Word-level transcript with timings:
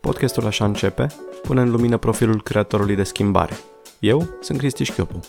Podcastul 0.00 0.46
așa 0.46 0.64
începe, 0.64 1.06
pune 1.42 1.60
în 1.60 1.70
lumină 1.70 1.96
profilul 1.96 2.42
creatorului 2.42 2.96
de 2.96 3.02
schimbare. 3.02 3.56
Eu 3.98 4.28
sunt 4.40 4.58
Cristi 4.58 4.84
Șchiopu. 4.84 5.20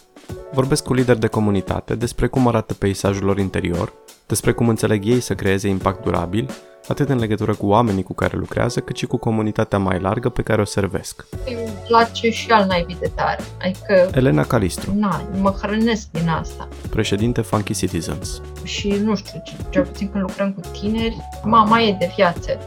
Vorbesc 0.53 0.83
cu 0.83 0.93
lideri 0.93 1.19
de 1.19 1.27
comunitate 1.27 1.95
despre 1.95 2.27
cum 2.27 2.47
arată 2.47 2.73
peisajul 2.73 3.23
lor 3.23 3.37
interior, 3.37 3.93
despre 4.27 4.51
cum 4.51 4.69
înțeleg 4.69 5.05
ei 5.05 5.19
să 5.19 5.35
creeze 5.35 5.67
impact 5.67 6.03
durabil, 6.03 6.49
atât 6.87 7.09
în 7.09 7.19
legătură 7.19 7.53
cu 7.55 7.67
oamenii 7.67 8.03
cu 8.03 8.13
care 8.13 8.37
lucrează, 8.37 8.79
cât 8.79 8.95
și 8.95 9.05
cu 9.05 9.17
comunitatea 9.17 9.77
mai 9.77 9.99
largă 9.99 10.29
pe 10.29 10.41
care 10.41 10.61
o 10.61 10.65
servesc. 10.65 11.25
Îmi 11.45 11.73
place 11.87 12.29
și 12.29 12.49
al 12.51 12.65
naibii 12.67 12.97
de 12.99 13.11
tare. 13.15 13.43
Adică, 13.61 14.09
Elena 14.13 14.43
Calistru, 14.43 14.93
na, 14.95 15.21
mă 15.39 15.55
hrănesc 15.61 16.07
din 16.11 16.27
asta. 16.29 16.67
președinte 16.89 17.41
Funky 17.41 17.73
Citizens. 17.73 18.41
Și 18.63 18.87
nu 19.03 19.15
știu, 19.15 19.41
ce- 19.45 19.53
cel 19.69 19.85
puțin 19.85 20.09
când 20.11 20.23
lucrăm 20.23 20.53
cu 20.53 20.61
tineri, 20.79 21.17
mama 21.43 21.81
e 21.81 21.95
de 21.99 22.11
viață. 22.15 22.57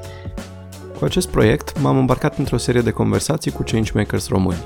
Cu 0.99 1.05
acest 1.05 1.29
proiect 1.29 1.81
m-am 1.81 1.99
îmbarcat 1.99 2.39
într-o 2.39 2.57
serie 2.57 2.81
de 2.81 2.91
conversații 2.91 3.51
cu 3.51 3.63
changemakers 3.63 4.29
români. 4.29 4.65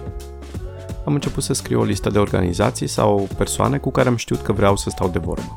Am 1.04 1.14
început 1.14 1.42
să 1.42 1.52
scriu 1.52 1.80
o 1.80 1.84
listă 1.84 2.10
de 2.10 2.18
organizații 2.18 2.86
sau 2.86 3.28
persoane 3.36 3.78
cu 3.78 3.90
care 3.90 4.08
am 4.08 4.16
știut 4.16 4.42
că 4.42 4.52
vreau 4.52 4.76
să 4.76 4.90
stau 4.90 5.08
de 5.08 5.18
vorbă. 5.18 5.56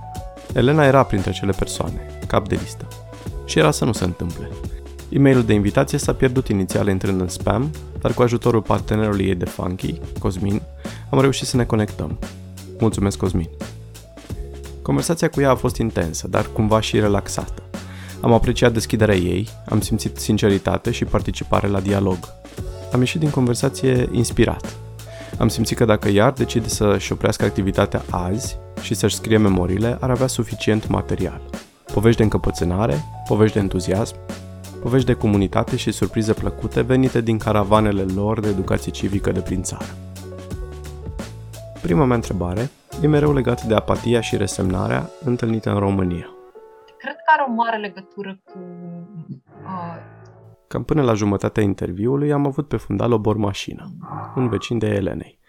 Elena 0.54 0.86
era 0.86 1.04
printre 1.04 1.30
acele 1.30 1.52
persoane, 1.52 2.20
cap 2.28 2.48
de 2.48 2.60
listă. 2.62 2.88
Și 3.46 3.60
era 3.60 3.72
să 3.72 3.86
nu 3.86 3.92
se 3.92 4.04
întâmple. 4.04 4.50
E-mailul 5.10 5.44
de 5.44 5.54
invitație 5.54 5.98
s-a 5.98 6.14
pierdut 6.14 6.48
inițial 6.48 6.88
intrând 6.88 7.22
în 7.22 7.28
spam, 7.28 7.72
dar 8.00 8.14
cu 8.14 8.22
ajutorul 8.22 8.62
partenerului 8.62 9.26
ei 9.26 9.36
de 9.36 9.46
Funky, 9.46 10.00
Cosmin, 10.20 10.62
am 11.10 11.20
reușit 11.22 11.48
să 11.48 11.58
ne 11.58 11.66
conectăm. 11.66 12.20
Mulțumesc, 12.80 13.18
Cosmin! 13.18 13.50
Conversația 14.82 15.30
cu 15.30 15.42
ea 15.42 15.50
a 15.50 15.56
fost 15.56 15.78
intensă, 15.78 16.28
dar 16.28 16.46
cumva 16.54 16.80
și 16.80 17.00
relaxată. 17.00 17.62
Am 18.22 18.34
apreciat 18.34 18.74
deschiderea 18.74 19.16
ei, 19.16 19.48
am 19.70 19.82
simțit 19.82 20.18
sinceritate 20.18 20.92
și 20.92 21.06
participare 21.06 21.68
la 21.68 21.80
dialog. 21.80 22.18
Am 22.94 23.00
ieșit 23.00 23.20
din 23.20 23.30
conversație 23.30 24.10
inspirat. 24.12 24.76
Am 25.38 25.48
simțit 25.48 25.78
că 25.78 25.86
dacă 25.86 26.10
ea 26.10 26.26
ar 26.26 26.32
decide 26.32 26.68
să-și 26.68 27.12
oprească 27.12 27.46
activitatea 27.46 28.04
azi 28.10 28.58
și 28.82 28.94
să-și 28.94 29.16
scrie 29.16 29.38
memoriile, 29.38 29.98
ar 30.00 30.10
avea 30.10 30.28
suficient 30.28 30.88
material. 30.88 31.42
Povești 31.94 32.18
de 32.18 32.24
încăpățânare, 32.24 33.04
povești 33.28 33.56
de 33.56 33.62
entuziasm, 33.62 34.16
povești 34.82 35.08
de 35.08 35.14
comunitate 35.14 35.76
și 35.76 35.92
surprize 35.92 36.34
plăcute 36.34 36.82
venite 36.82 37.22
din 37.22 37.38
caravanele 37.38 38.02
lor 38.02 38.40
de 38.40 38.48
educație 38.48 38.92
civică 38.92 39.32
de 39.32 39.40
prin 39.40 39.64
țară. 39.64 39.96
Prima 41.82 42.06
mea 42.06 42.16
întrebare 42.16 42.70
e 43.02 43.08
mereu 43.08 43.34
legată 43.34 43.64
de 43.68 43.74
apatia 43.74 44.22
și 44.22 44.38
resemnarea 44.38 45.10
întâlnite 45.24 45.70
în 45.70 45.80
România. 45.80 46.26
Cred 47.02 47.16
că 47.16 47.32
are 47.34 47.46
o 47.48 47.52
mare 47.54 47.78
legătură 47.78 48.42
cu 48.44 48.60
uh, 49.64 49.96
Cam 50.68 50.84
până 50.84 51.02
la 51.02 51.14
jumătatea 51.14 51.64
interviului 51.64 52.32
am 52.32 52.46
avut 52.46 52.68
pe 52.68 52.78
fundal 52.78 53.12
o 53.12 53.20
bormașină, 53.20 53.92
un 54.36 54.50
vecin 54.50 54.78
de 54.78 54.88
Elenei. 54.88 55.40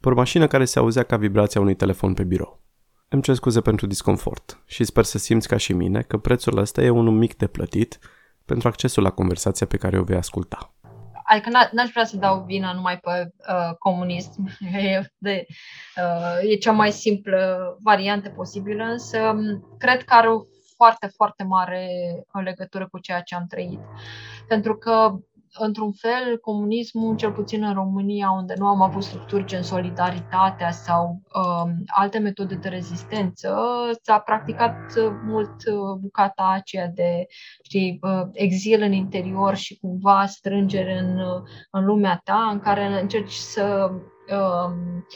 Bormașină 0.00 0.46
care 0.46 0.64
se 0.64 0.78
auzea 0.78 1.02
ca 1.02 1.16
vibrația 1.16 1.60
unui 1.60 1.74
telefon 1.74 2.14
pe 2.14 2.24
birou. 2.24 2.62
Îmi 3.08 3.22
cer 3.22 3.34
scuze 3.34 3.60
pentru 3.60 3.86
disconfort 3.86 4.62
și 4.66 4.84
sper 4.84 5.04
să 5.04 5.18
simți 5.18 5.48
ca 5.48 5.56
și 5.56 5.72
mine 5.72 6.02
că 6.02 6.18
prețul 6.18 6.58
ăsta 6.58 6.82
e 6.82 6.90
unul 6.90 7.12
mic 7.12 7.36
de 7.36 7.46
plătit 7.46 7.98
pentru 8.44 8.68
accesul 8.68 9.02
la 9.02 9.10
conversația 9.10 9.66
pe 9.66 9.76
care 9.76 9.98
o 9.98 10.02
vei 10.02 10.16
asculta. 10.16 10.74
Adică 11.24 11.48
n- 11.48 11.70
n-aș 11.70 11.90
vrea 11.90 12.04
să 12.04 12.16
dau 12.16 12.44
vina 12.46 12.72
numai 12.72 12.98
pe 12.98 13.10
uh, 13.48 13.74
comunism, 13.78 14.48
e, 14.72 15.12
de, 15.18 15.46
uh, 15.96 16.50
e 16.50 16.54
cea 16.54 16.72
mai 16.72 16.90
simplă 16.90 17.76
variantă 17.82 18.28
posibilă, 18.28 18.84
însă 18.84 19.18
m, 19.34 19.76
cred 19.78 20.02
că 20.02 20.14
are 20.14 20.28
o 20.28 20.40
foarte, 20.80 21.06
foarte 21.06 21.44
mare 21.44 21.88
uh, 22.34 22.42
legătură 22.44 22.88
cu 22.88 22.98
ceea 22.98 23.20
ce 23.20 23.34
am 23.34 23.46
trăit. 23.48 23.80
Pentru 24.48 24.76
că, 24.76 25.14
într-un 25.58 25.92
fel, 25.92 26.38
comunismul, 26.38 27.16
cel 27.16 27.32
puțin 27.32 27.64
în 27.64 27.74
România, 27.74 28.30
unde 28.30 28.54
nu 28.56 28.66
am 28.66 28.82
avut 28.82 29.02
structuri 29.02 29.44
gen 29.44 29.62
solidaritatea 29.62 30.70
sau 30.70 31.22
uh, 31.34 31.70
alte 31.86 32.18
metode 32.18 32.54
de 32.54 32.68
rezistență, 32.68 33.58
s-a 34.02 34.18
practicat 34.18 34.76
uh, 34.96 35.12
mult 35.24 35.54
uh, 35.66 35.98
bucata 36.00 36.52
aceea 36.54 36.88
de 36.88 37.26
știi, 37.62 37.98
uh, 38.02 38.22
exil 38.32 38.82
în 38.82 38.92
interior 38.92 39.54
și 39.54 39.78
cumva 39.78 40.26
strângere 40.26 40.98
în, 40.98 41.18
uh, 41.18 41.42
în 41.70 41.84
lumea 41.84 42.20
ta, 42.24 42.48
în 42.52 42.60
care 42.60 43.00
încerci 43.00 43.32
să 43.32 43.90
um, 44.30 45.06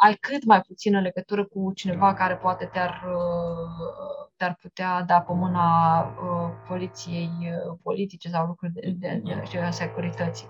ai 0.00 0.14
cât 0.14 0.44
mai 0.44 0.60
puțină 0.60 1.00
legătură 1.00 1.44
cu 1.44 1.72
cineva 1.74 2.14
care 2.14 2.36
poate 2.36 2.64
te-ar, 2.72 3.02
uh, 3.06 4.28
te-ar 4.36 4.58
putea 4.60 5.02
da 5.02 5.20
pe 5.20 5.32
mâna 5.32 6.00
uh, 6.00 6.50
poliției 6.68 7.30
uh, 7.40 7.78
politice 7.82 8.28
sau 8.28 8.46
lucruri 8.46 8.72
de, 8.72 8.94
de, 8.98 9.20
de, 9.24 9.42
de 9.52 9.68
securității. 9.70 10.48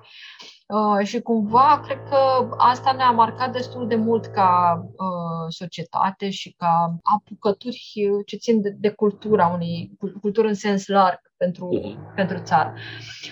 Uh, 0.66 1.06
și 1.06 1.20
cumva 1.20 1.80
cred 1.84 2.02
că 2.08 2.48
asta 2.56 2.92
ne-a 2.92 3.10
marcat 3.10 3.52
destul 3.52 3.88
de 3.88 3.94
mult 3.94 4.26
ca 4.26 4.80
uh, 4.84 5.46
societate 5.48 6.30
și 6.30 6.54
ca 6.56 6.96
apucături 7.02 7.92
uh, 7.94 8.22
ce 8.26 8.36
țin 8.36 8.60
de, 8.60 8.70
de 8.70 8.90
cultura 8.90 9.46
unei 9.46 9.90
cul- 9.98 10.18
cultură 10.20 10.48
în 10.48 10.54
sens 10.54 10.86
larg 10.86 11.20
pentru, 11.36 11.68
pentru 12.14 12.38
țară. 12.42 12.74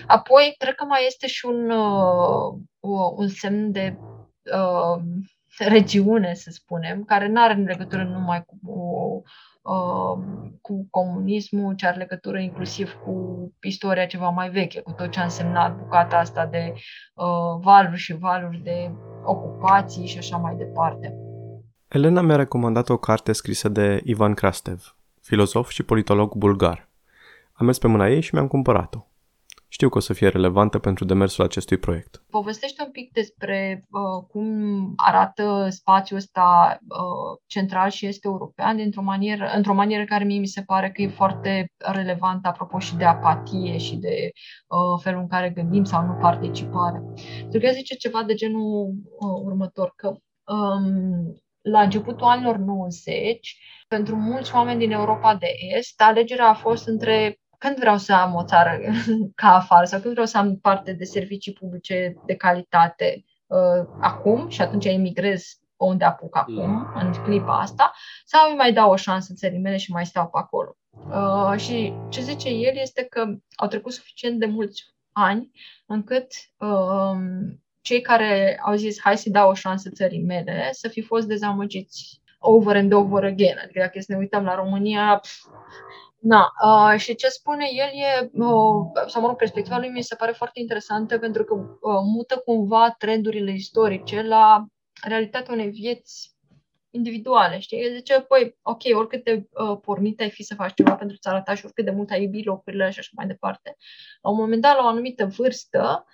Apoi, 0.07 0.55
cred 0.57 0.75
că 0.75 0.85
mai 0.85 1.05
este 1.05 1.27
și 1.27 1.45
un, 1.45 1.69
uh, 1.69 2.59
o- 2.79 3.13
un 3.15 3.27
semn 3.27 3.71
de 3.71 3.97
uh, 4.53 5.01
regiune, 5.57 6.33
să 6.33 6.49
spunem, 6.51 7.03
care 7.03 7.27
nu 7.27 7.41
are 7.41 7.53
legătură 7.53 8.03
numai 8.03 8.45
cu, 8.45 8.57
uh, 9.61 10.23
cu 10.61 10.87
comunismul, 10.89 11.75
ci 11.75 11.83
are 11.83 11.97
legătură 11.97 12.39
inclusiv 12.39 12.93
cu 13.05 13.13
istoria 13.61 14.05
ceva 14.05 14.29
mai 14.29 14.49
veche, 14.49 14.81
cu 14.81 14.91
tot 14.91 15.11
ce 15.11 15.19
a 15.19 15.23
însemnat 15.23 15.77
bucata 15.77 16.17
asta 16.17 16.45
de 16.45 16.73
uh, 16.73 17.59
valuri 17.61 17.97
și 17.97 18.13
valuri 18.13 18.61
de 18.63 18.91
ocupații 19.23 20.07
și 20.07 20.17
așa 20.17 20.37
mai 20.37 20.55
departe. 20.55 21.13
Elena 21.87 22.21
mi-a 22.21 22.35
recomandat 22.35 22.89
o 22.89 22.97
carte 22.97 23.31
scrisă 23.31 23.69
de 23.69 24.01
Ivan 24.03 24.33
Krastev, 24.33 24.95
filozof 25.21 25.69
și 25.69 25.83
politolog 25.83 26.33
bulgar. 26.33 26.89
Am 27.53 27.65
mers 27.65 27.77
pe 27.77 27.87
mâna 27.87 28.07
ei 28.07 28.21
și 28.21 28.33
mi-am 28.33 28.47
cumpărat-o. 28.47 29.05
Știu 29.77 29.89
că 29.89 29.97
o 29.97 30.01
să 30.01 30.13
fie 30.13 30.27
relevantă 30.27 30.79
pentru 30.79 31.05
demersul 31.05 31.43
acestui 31.43 31.77
proiect. 31.77 32.23
Povestește 32.29 32.83
un 32.85 32.91
pic 32.91 33.11
despre 33.11 33.85
uh, 33.89 34.25
cum 34.27 34.47
arată 34.95 35.67
spațiul 35.69 36.19
ăsta 36.19 36.77
uh, 36.81 37.39
central 37.45 37.89
și 37.89 38.05
este 38.05 38.27
european 38.27 38.75
dintr-o 38.75 39.01
manieră, 39.01 39.51
într-o 39.55 39.73
manieră 39.73 40.05
care 40.05 40.23
mie 40.23 40.39
mi 40.39 40.47
se 40.47 40.61
pare 40.61 40.91
că 40.91 41.01
e 41.01 41.07
foarte 41.07 41.71
relevantă 41.77 42.47
apropo 42.47 42.79
și 42.79 42.95
de 42.95 43.03
apatie 43.03 43.77
și 43.77 43.95
de 43.95 44.31
uh, 44.67 45.01
felul 45.01 45.19
în 45.19 45.27
care 45.27 45.49
gândim 45.49 45.83
sau 45.83 46.05
nu 46.05 46.13
participare. 46.13 47.01
Pentru 47.39 47.59
că 47.59 47.65
el 47.65 47.73
zice 47.73 47.95
ceva 47.95 48.23
de 48.23 48.33
genul 48.33 48.89
uh, 49.19 49.41
următor, 49.43 49.93
că 49.95 50.07
um, 50.07 51.41
la 51.61 51.81
începutul 51.81 52.27
anilor 52.27 52.57
90, 52.57 53.57
pentru 53.87 54.15
mulți 54.15 54.55
oameni 54.55 54.79
din 54.79 54.91
Europa 54.91 55.35
de 55.35 55.47
Est, 55.77 56.01
alegerea 56.01 56.49
a 56.49 56.53
fost 56.53 56.87
între 56.87 57.39
când 57.57 57.77
vreau 57.77 57.97
să 57.97 58.13
am 58.13 58.35
o 58.35 58.43
țară 58.43 58.79
ca 59.41 59.55
afară 59.55 59.85
sau 59.85 59.99
când 59.99 60.11
vreau 60.11 60.27
să 60.27 60.37
am 60.37 60.57
parte 60.57 60.93
de 60.93 61.03
servicii 61.03 61.53
publice 61.53 62.15
de 62.25 62.35
calitate 62.35 63.25
uh, 63.47 63.87
acum 64.01 64.49
și 64.49 64.61
atunci 64.61 64.85
emigrez 64.85 65.59
unde 65.77 66.05
apuc 66.05 66.37
acum, 66.37 66.87
în 66.95 67.13
clipa 67.23 67.59
asta, 67.59 67.93
sau 68.25 68.49
îi 68.49 68.55
mai 68.55 68.73
dau 68.73 68.91
o 68.91 68.95
șansă 68.95 69.33
țării 69.33 69.59
mele 69.59 69.77
și 69.77 69.91
mai 69.91 70.05
stau 70.05 70.27
pe 70.27 70.37
acolo. 70.37 70.75
Uh, 70.89 71.59
și 71.59 71.93
ce 72.09 72.21
zice 72.21 72.49
el 72.49 72.77
este 72.77 73.03
că 73.03 73.25
au 73.55 73.67
trecut 73.67 73.93
suficient 73.93 74.39
de 74.39 74.45
mulți 74.45 74.95
ani 75.11 75.51
încât 75.85 76.27
uh, 76.57 77.17
cei 77.81 78.01
care 78.01 78.59
au 78.65 78.75
zis 78.75 78.99
hai 79.01 79.17
să 79.17 79.29
dau 79.29 79.49
o 79.49 79.53
șansă 79.53 79.89
țării 79.89 80.23
mele 80.23 80.69
să 80.71 80.87
fi 80.87 81.01
fost 81.01 81.27
dezamăgiți 81.27 82.21
over 82.39 82.75
and 82.75 82.93
over 82.93 83.23
again. 83.23 83.57
Adică 83.63 83.79
dacă 83.79 83.99
să 83.99 84.05
ne 84.11 84.17
uităm 84.17 84.43
la 84.43 84.55
România, 84.55 85.17
pf, 85.17 85.31
Na, 86.27 86.51
uh, 86.63 86.99
și 86.99 87.15
ce 87.15 87.27
spune 87.27 87.67
el 87.71 87.89
e, 87.93 88.29
uh, 88.33 89.07
sau 89.07 89.21
mă 89.21 89.27
rog, 89.27 89.35
perspectiva 89.35 89.77
lui 89.77 89.89
mi 89.89 90.01
se 90.01 90.15
pare 90.15 90.31
foarte 90.31 90.59
interesantă 90.59 91.19
pentru 91.19 91.43
că 91.43 91.53
uh, 91.53 91.99
mută 92.03 92.37
cumva 92.37 92.95
trendurile 92.97 93.51
istorice 93.51 94.21
la 94.21 94.65
realitatea 95.03 95.53
unei 95.53 95.69
vieți 95.69 96.35
individuale, 96.89 97.59
știi? 97.59 97.79
El 97.79 97.95
zice, 97.95 98.19
păi, 98.21 98.57
ok, 98.61 98.81
oricât 98.93 99.23
de 99.23 99.47
uh, 99.51 99.77
pornit 99.81 100.19
ai 100.19 100.29
fi 100.29 100.43
să 100.43 100.55
faci 100.55 100.73
ceva 100.73 100.95
pentru 100.95 101.17
țara 101.17 101.41
ta 101.41 101.53
și 101.55 101.65
oricât 101.65 101.85
de 101.85 101.91
mult 101.91 102.09
ai 102.09 102.23
iubi 102.23 102.43
locurile 102.43 102.89
și 102.89 102.99
așa 102.99 103.11
mai 103.15 103.27
departe, 103.27 103.75
la 104.21 104.29
un 104.29 104.37
moment 104.37 104.61
dat, 104.61 104.75
la 104.75 104.83
o 104.83 104.87
anumită 104.87 105.25
vârstă, 105.25 106.05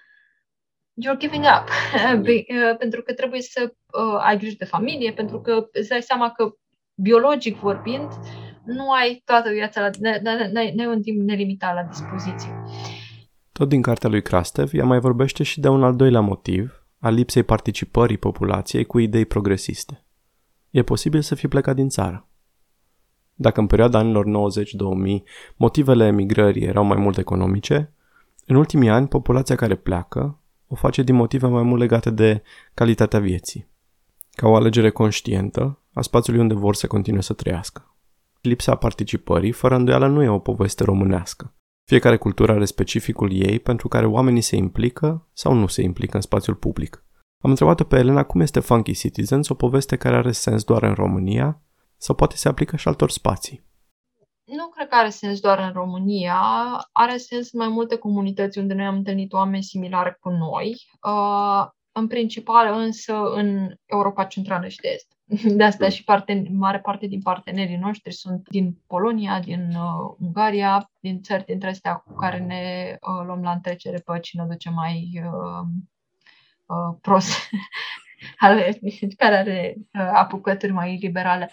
you're 1.05 1.17
giving 1.17 1.43
up. 1.43 1.69
Be- 2.25 2.45
uh, 2.47 2.77
pentru 2.77 3.01
că 3.01 3.13
trebuie 3.13 3.41
să 3.41 3.73
uh, 3.93 4.19
ai 4.19 4.37
grijă 4.37 4.55
de 4.57 4.65
familie, 4.65 5.13
pentru 5.13 5.41
că 5.41 5.67
îți 5.71 5.89
dai 5.89 6.01
seama 6.01 6.31
că, 6.31 6.51
biologic 6.95 7.57
vorbind, 7.57 8.11
nu 8.65 8.91
ai 8.91 9.21
toată 9.25 9.49
viața, 9.49 9.81
la, 9.81 9.89
n- 9.89 10.19
n- 10.19 10.47
n- 10.49 10.73
n-ai 10.73 10.87
un 10.87 11.01
timp 11.01 11.21
nelimitat 11.21 11.73
la 11.73 11.83
dispoziție. 11.83 12.63
Tot 13.51 13.69
din 13.69 13.81
cartea 13.81 14.09
lui 14.09 14.21
Krastev, 14.21 14.73
ea 14.73 14.85
mai 14.85 14.99
vorbește 14.99 15.43
și 15.43 15.59
de 15.59 15.67
un 15.67 15.83
al 15.83 15.95
doilea 15.95 16.21
motiv, 16.21 16.85
al 16.99 17.13
lipsei 17.13 17.43
participării 17.43 18.17
populației 18.17 18.85
cu 18.85 18.99
idei 18.99 19.25
progresiste. 19.25 20.05
E 20.69 20.83
posibil 20.83 21.21
să 21.21 21.35
fi 21.35 21.47
plecat 21.47 21.75
din 21.75 21.89
țară. 21.89 22.27
Dacă 23.33 23.59
în 23.59 23.67
perioada 23.67 23.97
anilor 23.97 24.25
90-2000 24.25 25.23
motivele 25.55 26.05
emigrării 26.05 26.63
erau 26.63 26.83
mai 26.83 26.97
mult 26.97 27.17
economice, 27.17 27.93
În 28.45 28.55
ultimii 28.55 28.89
ani, 28.89 29.07
populația 29.07 29.55
care 29.55 29.75
pleacă 29.75 30.39
o 30.67 30.75
face 30.75 31.03
din 31.03 31.15
motive 31.15 31.47
mai 31.47 31.63
mult 31.63 31.79
legate 31.79 32.09
de 32.09 32.43
calitatea 32.73 33.19
vieții. 33.19 33.67
Ca 34.31 34.47
o 34.47 34.55
alegere 34.55 34.89
conștientă 34.89 35.79
a 35.93 36.01
spațiului 36.01 36.41
unde 36.41 36.53
vor 36.53 36.75
să 36.75 36.87
continue 36.87 37.21
să 37.21 37.33
trăiască. 37.33 37.92
Lipsa 38.43 38.75
participării, 38.75 39.51
fără 39.51 39.75
îndoială, 39.75 40.07
nu 40.07 40.23
e 40.23 40.27
o 40.27 40.39
poveste 40.39 40.83
românească. 40.83 41.55
Fiecare 41.83 42.17
cultură 42.17 42.51
are 42.51 42.65
specificul 42.65 43.31
ei 43.31 43.59
pentru 43.59 43.87
care 43.87 44.05
oamenii 44.05 44.41
se 44.41 44.55
implică 44.55 45.27
sau 45.33 45.53
nu 45.53 45.67
se 45.67 45.81
implică 45.81 46.15
în 46.15 46.21
spațiul 46.21 46.55
public. 46.55 47.03
Am 47.43 47.49
întrebat-o 47.49 47.83
pe 47.83 47.97
Elena 47.97 48.23
cum 48.23 48.41
este 48.41 48.59
Funky 48.59 48.93
Citizens, 48.93 49.49
o 49.49 49.53
poveste 49.53 49.95
care 49.95 50.15
are 50.15 50.31
sens 50.31 50.63
doar 50.63 50.83
în 50.83 50.93
România 50.93 51.61
sau 51.97 52.15
poate 52.15 52.35
se 52.35 52.47
aplică 52.47 52.75
și 52.75 52.87
altor 52.87 53.09
spații. 53.09 53.65
Nu 54.43 54.67
cred 54.67 54.87
că 54.87 54.95
are 54.95 55.09
sens 55.09 55.39
doar 55.39 55.59
în 55.59 55.71
România, 55.71 56.41
are 56.91 57.17
sens 57.17 57.51
în 57.51 57.59
mai 57.59 57.69
multe 57.69 57.97
comunități 57.97 58.57
unde 58.57 58.73
noi 58.73 58.85
am 58.85 58.95
întâlnit 58.95 59.33
oameni 59.33 59.63
similari 59.63 60.17
cu 60.19 60.29
noi, 60.29 60.75
uh, 61.01 61.67
în 61.93 62.07
principal 62.07 62.79
însă 62.79 63.13
în 63.33 63.75
Europa 63.85 64.23
Centrală 64.25 64.67
și 64.67 64.77
de 64.77 64.87
Est. 64.87 65.07
De 65.57 65.63
asta 65.63 65.89
și 65.89 66.03
parte, 66.03 66.47
mare 66.51 66.79
parte 66.79 67.07
din 67.07 67.21
partenerii 67.21 67.77
noștri 67.77 68.13
sunt 68.13 68.47
din 68.49 68.77
Polonia, 68.87 69.39
din 69.39 69.69
uh, 69.75 70.15
Ungaria, 70.19 70.91
din 70.99 71.21
țări 71.21 71.45
dintre 71.45 71.69
astea 71.69 71.93
cu 71.93 72.13
care 72.13 72.39
ne 72.39 72.95
uh, 73.01 73.25
luăm 73.25 73.41
la 73.41 73.51
întrecere 73.51 73.97
pe 73.97 74.19
cine 74.19 74.45
duce 74.49 74.69
mai 74.69 75.21
uh, 75.25 75.67
uh, 76.65 76.97
prost, 77.01 77.49
ale, 78.37 78.79
care 79.17 79.35
are 79.35 79.75
uh, 79.77 80.09
apucături 80.13 80.71
mai 80.71 80.97
liberale. 81.01 81.51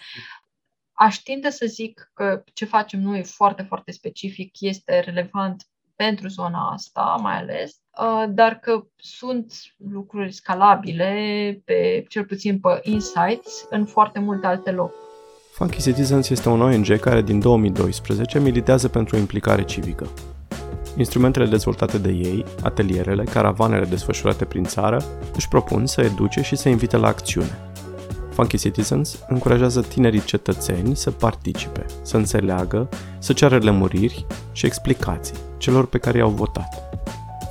Aș 0.91 1.15
tinde 1.15 1.49
să 1.49 1.65
zic 1.65 2.11
că 2.13 2.43
ce 2.53 2.65
facem 2.65 2.99
noi 3.01 3.19
e 3.19 3.23
foarte, 3.23 3.61
foarte 3.61 3.91
specific, 3.91 4.55
este 4.59 4.99
relevant 4.99 5.65
pentru 6.05 6.27
zona 6.27 6.69
asta 6.73 7.17
mai 7.21 7.37
ales, 7.37 7.71
uh, 8.01 8.23
dar 8.29 8.53
că 8.53 8.83
sunt 8.95 9.53
lucruri 9.93 10.31
scalabile, 10.31 11.11
pe, 11.65 12.05
cel 12.07 12.25
puțin 12.25 12.59
pe 12.59 12.79
Insights, 12.83 13.67
în 13.69 13.85
foarte 13.85 14.19
multe 14.19 14.47
alte 14.47 14.71
locuri. 14.71 15.09
Funky 15.53 15.81
Citizens 15.81 16.29
este 16.29 16.49
un 16.49 16.61
ONG 16.61 16.99
care 16.99 17.21
din 17.21 17.39
2012 17.39 18.39
militează 18.39 18.87
pentru 18.87 19.15
o 19.15 19.19
implicare 19.19 19.63
civică. 19.63 20.07
Instrumentele 20.97 21.45
dezvoltate 21.45 21.97
de 21.97 22.11
ei, 22.11 22.45
atelierele, 22.63 23.23
caravanele 23.23 23.85
desfășurate 23.85 24.45
prin 24.45 24.63
țară, 24.63 25.03
își 25.35 25.47
propun 25.47 25.85
să 25.85 26.01
educe 26.01 26.41
și 26.41 26.55
să 26.55 26.69
invite 26.69 26.97
la 26.97 27.07
acțiune. 27.07 27.70
Funky 28.31 28.57
Citizens 28.57 29.19
încurajează 29.27 29.81
tinerii 29.81 30.23
cetățeni 30.23 30.95
să 30.95 31.11
participe, 31.11 31.85
să 32.01 32.17
înțeleagă, 32.17 32.89
să 33.19 33.33
ceară 33.33 33.57
lămuriri 33.57 34.25
și 34.51 34.65
explicații 34.65 35.35
celor 35.57 35.85
pe 35.85 35.97
care 35.97 36.17
i-au 36.17 36.29
votat. 36.29 36.99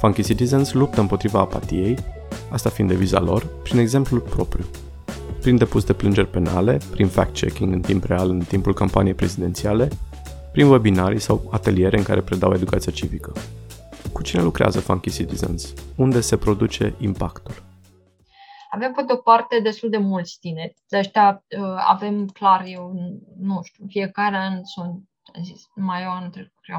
Funky 0.00 0.23
Citizens 0.23 0.73
luptă 0.73 1.00
împotriva 1.00 1.38
apatiei, 1.38 1.99
asta 2.50 2.71
fiind 2.71 2.91
deviza 2.91 3.21
lor, 3.21 3.47
prin 3.62 3.79
exemplul 3.79 4.21
propriu. 4.21 4.65
Prin 5.41 5.56
depus 5.56 5.85
de 5.85 5.93
plângeri 5.93 6.31
penale, 6.31 6.79
prin 6.91 7.09
fact-checking 7.09 7.73
în 7.73 7.81
timp 7.81 8.05
real 8.05 8.31
în 8.31 8.38
timpul 8.38 8.75
campaniei 8.75 9.15
prezidențiale, 9.15 9.88
prin 10.53 10.67
webinarii 10.67 11.21
sau 11.21 11.49
ateliere 11.50 11.97
în 11.97 12.03
care 12.03 12.21
predau 12.21 12.53
educația 12.55 12.93
civică. 12.93 13.33
Cu 14.12 14.23
cine 14.23 14.43
lucrează 14.43 14.81
Funky 14.81 15.11
Citizens? 15.11 15.73
Unde 15.94 16.21
se 16.21 16.37
produce 16.37 16.94
impactul? 16.99 17.55
Avem, 18.73 18.93
pe 18.93 19.03
de-o 19.03 19.17
parte, 19.17 19.61
destul 19.61 19.91
de 19.91 19.99
mulți 19.99 20.39
tineri. 20.41 20.75
De 20.89 20.99
ăștia 20.99 21.45
uh, 21.59 21.83
avem 21.87 22.27
clar, 22.27 22.65
eu 22.65 22.93
nu 23.39 23.61
știu, 23.63 23.85
fiecare 23.89 24.37
an 24.37 24.65
sunt, 24.65 25.09
am 25.35 25.45
zis, 25.45 25.69
mai 25.75 26.03
eu 26.03 26.11
anul 26.11 26.31
trecut, 26.31 26.53
cred, 26.61 26.77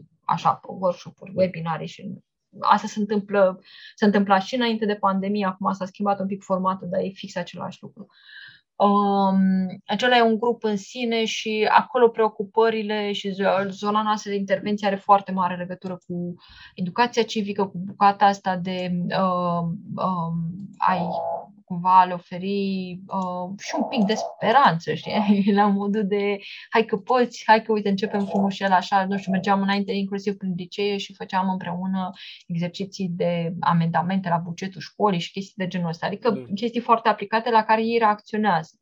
2000-3000 0.00 0.04
așa, 0.24 0.60
workshop-uri, 0.66 1.32
webinarii 1.34 1.86
și 1.86 2.22
asta 2.60 2.86
se 2.86 2.98
întâmplă, 2.98 3.60
se 3.94 4.04
întâmpla 4.04 4.38
și 4.38 4.54
înainte 4.54 4.86
de 4.86 4.94
pandemie, 4.94 5.46
acum 5.46 5.72
s-a 5.72 5.84
schimbat 5.84 6.20
un 6.20 6.26
pic 6.26 6.42
formatul, 6.42 6.88
dar 6.90 7.00
e 7.00 7.08
fix 7.08 7.36
același 7.36 7.78
lucru. 7.80 8.06
Um, 8.76 9.66
acela 9.86 10.16
e 10.16 10.22
un 10.22 10.38
grup 10.38 10.64
în 10.64 10.76
sine 10.76 11.24
și 11.24 11.68
acolo 11.70 12.08
preocupările 12.08 13.12
și 13.12 13.34
zona 13.68 14.02
noastră 14.02 14.30
de 14.30 14.36
intervenție 14.36 14.86
are 14.86 14.96
foarte 14.96 15.32
mare 15.32 15.56
legătură 15.56 15.98
cu 16.06 16.34
educația 16.74 17.22
civică, 17.22 17.66
cu 17.66 17.78
bucata 17.78 18.24
asta 18.24 18.56
de 18.56 18.90
uh, 19.08 19.68
uh, 19.96 20.32
ai 20.76 21.08
cumva 21.64 22.04
le 22.04 22.12
oferi 22.12 23.00
uh, 23.06 23.58
și 23.58 23.74
un 23.76 23.88
pic 23.88 24.04
de 24.04 24.14
speranță, 24.14 24.94
știi? 24.94 25.52
La 25.58 25.66
modul 25.66 26.06
de 26.06 26.38
hai 26.70 26.84
că 26.84 26.96
poți, 26.96 27.42
hai 27.46 27.62
că 27.62 27.72
uite 27.72 27.88
începem 27.88 28.24
frumușel 28.24 28.72
așa, 28.72 29.06
nu 29.06 29.18
știu, 29.18 29.32
mergeam 29.32 29.62
înainte 29.62 29.92
inclusiv 29.92 30.34
prin 30.36 30.52
licee 30.56 30.96
și 30.96 31.14
făceam 31.14 31.50
împreună 31.50 32.10
exerciții 32.46 33.08
de 33.08 33.54
amendamente 33.60 34.28
la 34.28 34.36
bugetul 34.36 34.80
școlii 34.80 35.20
și 35.20 35.32
chestii 35.32 35.54
de 35.56 35.66
genul 35.66 35.88
ăsta, 35.88 36.06
adică 36.06 36.30
mm. 36.30 36.54
chestii 36.54 36.80
foarte 36.80 37.08
aplicate 37.08 37.50
la 37.50 37.62
care 37.62 37.82
ei 37.82 37.98
reacționează. 37.98 38.72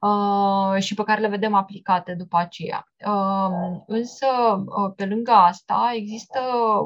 Uh, 0.00 0.82
și 0.82 0.94
pe 0.94 1.02
care 1.02 1.20
le 1.20 1.28
vedem 1.28 1.54
aplicate 1.54 2.14
după 2.14 2.36
aceea. 2.36 2.92
Uh, 3.06 3.80
însă, 3.86 4.26
uh, 4.66 4.92
pe 4.96 5.06
lângă 5.06 5.30
asta, 5.30 5.92
există 5.94 6.40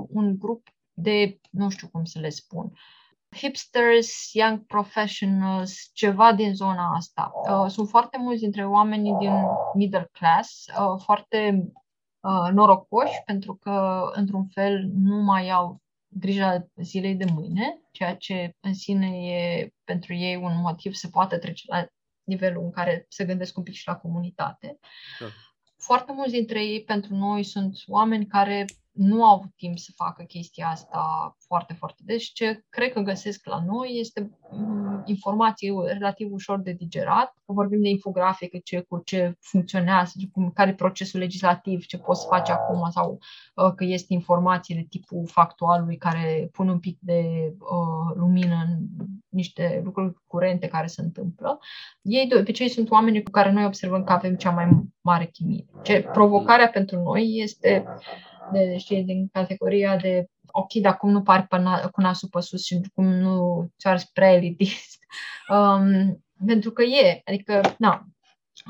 un 0.09 0.39
grup 0.39 0.69
de, 0.93 1.41
nu 1.51 1.69
știu 1.69 1.89
cum 1.89 2.05
să 2.05 2.19
le 2.19 2.29
spun, 2.29 2.73
hipsters, 3.31 4.33
young 4.33 4.67
professionals, 4.67 5.91
ceva 5.93 6.33
din 6.33 6.55
zona 6.55 6.93
asta. 6.97 7.33
Uh, 7.51 7.71
sunt 7.71 7.89
foarte 7.89 8.19
mulți 8.19 8.41
dintre 8.41 8.67
oamenii 8.67 9.17
din 9.19 9.33
middle 9.75 10.09
class, 10.13 10.65
uh, 10.79 11.01
foarte 11.05 11.71
uh, 12.21 12.53
norocoși 12.53 13.23
pentru 13.25 13.55
că, 13.55 14.03
într-un 14.13 14.47
fel, 14.47 14.91
nu 14.95 15.17
mai 15.17 15.51
au 15.51 15.83
grija 16.09 16.67
zilei 16.77 17.15
de 17.15 17.25
mâine, 17.33 17.81
ceea 17.91 18.17
ce 18.17 18.57
în 18.61 18.75
sine 18.75 19.07
e 19.07 19.71
pentru 19.85 20.15
ei 20.15 20.37
un 20.37 20.61
motiv 20.61 20.93
să 20.93 21.09
poată 21.09 21.39
trece 21.39 21.65
la 21.67 21.87
nivelul 22.25 22.63
în 22.63 22.71
care 22.71 23.07
se 23.09 23.25
gândesc 23.25 23.57
un 23.57 23.63
pic 23.63 23.75
și 23.75 23.87
la 23.87 23.97
comunitate. 23.97 24.79
Da. 25.21 25.27
Foarte 25.79 26.13
mulți 26.13 26.33
dintre 26.33 26.65
ei 26.65 26.85
pentru 26.85 27.15
noi 27.15 27.43
sunt 27.43 27.77
oameni 27.87 28.27
care 28.27 28.65
nu 28.97 29.25
au 29.25 29.35
avut 29.35 29.51
timp 29.57 29.79
să 29.79 29.91
facă 29.95 30.23
chestia 30.23 30.69
asta 30.69 31.37
foarte, 31.47 31.75
foarte 31.75 32.03
des. 32.05 32.23
Ce 32.23 32.65
cred 32.69 32.93
că 32.93 33.01
găsesc 33.01 33.47
la 33.47 33.63
noi 33.67 33.97
este 34.01 34.31
mm, 34.51 35.03
informații 35.05 35.75
relativ 35.87 36.33
ușor 36.33 36.61
de 36.61 36.73
digerat. 36.73 37.35
Vorbim 37.45 37.83
de 37.83 37.89
infografică, 37.89 38.59
ce, 38.65 38.81
cu 38.81 39.03
ce 39.05 39.37
funcționează, 39.41 40.13
cum, 40.33 40.51
care 40.51 40.71
e 40.71 40.75
procesul 40.75 41.21
legislativ, 41.21 41.85
ce 41.87 41.99
poți 41.99 42.27
face 42.27 42.53
acum 42.53 42.91
sau 42.91 43.19
uh, 43.55 43.73
că 43.75 43.85
este 43.85 44.13
informații 44.13 44.75
de 44.75 44.87
tipul 44.89 45.27
factualului 45.27 45.97
care 45.97 46.49
pun 46.53 46.69
un 46.69 46.79
pic 46.79 46.99
de 47.01 47.53
uh, 47.59 48.15
lumină 48.15 48.65
în 48.67 48.79
niște 49.29 49.81
lucruri 49.85 50.15
curente 50.27 50.67
care 50.67 50.87
se 50.87 51.03
întâmplă. 51.03 51.59
Ei 52.03 52.27
de 52.27 52.39
obicei 52.39 52.69
sunt 52.69 52.91
oamenii 52.91 53.23
cu 53.23 53.31
care 53.31 53.53
noi 53.53 53.65
observăm 53.65 54.05
că 54.05 54.13
avem 54.13 54.35
cea 54.35 54.51
mai 54.51 54.69
mare 55.01 55.27
chimie. 55.27 55.67
Ce 55.83 56.09
provocarea 56.13 56.69
pentru 56.69 57.03
noi 57.03 57.39
este 57.43 57.85
de, 58.53 58.77
știi, 58.77 59.03
din 59.03 59.29
categoria 59.33 59.97
de 59.97 60.27
ok, 60.51 60.73
dar 60.73 60.97
cum 60.97 61.11
nu 61.11 61.23
pari 61.23 61.47
pe 61.47 61.57
na- 61.57 61.91
cu 61.91 62.01
nasul 62.01 62.29
pe 62.29 62.41
sus 62.41 62.65
și 62.65 62.81
cum 62.95 63.07
nu 63.07 63.67
ți-ar 63.79 64.01
prea 64.13 64.33
elitist. 64.33 64.95
Um, 65.49 66.25
pentru 66.47 66.71
că 66.71 66.83
e, 66.83 67.21
adică, 67.25 67.61
na, 67.79 68.07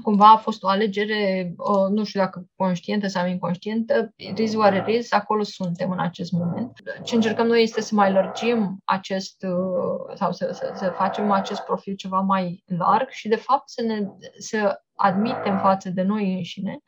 cumva 0.03 0.31
a 0.31 0.37
fost 0.37 0.63
o 0.63 0.69
alegere, 0.69 1.55
uh, 1.57 1.89
nu 1.91 2.05
știu 2.05 2.21
dacă 2.21 2.47
conștientă 2.57 3.07
sau 3.07 3.27
inconștientă, 3.27 4.13
it 4.17 4.39
is 4.87 5.13
acolo 5.13 5.43
suntem 5.43 5.91
în 5.91 5.99
acest 5.99 6.33
moment. 6.33 6.73
Ce 7.05 7.15
încercăm 7.15 7.47
noi 7.47 7.63
este 7.63 7.81
să 7.81 7.95
mai 7.95 8.13
lărgim 8.13 8.79
acest, 8.85 9.43
uh, 9.43 10.15
sau 10.15 10.33
să, 10.33 10.51
să, 10.53 10.73
să 10.75 10.95
facem 10.97 11.31
acest 11.31 11.61
profil 11.61 11.95
ceva 11.95 12.21
mai 12.21 12.65
larg 12.67 13.09
și, 13.09 13.29
de 13.29 13.37
fapt, 13.37 13.69
să, 13.69 13.83
ne, 13.83 14.01
să 14.39 14.83
admitem 14.95 15.59
față 15.59 15.91
de 15.91 16.03
noi 16.03 16.35
înșine 16.35 16.79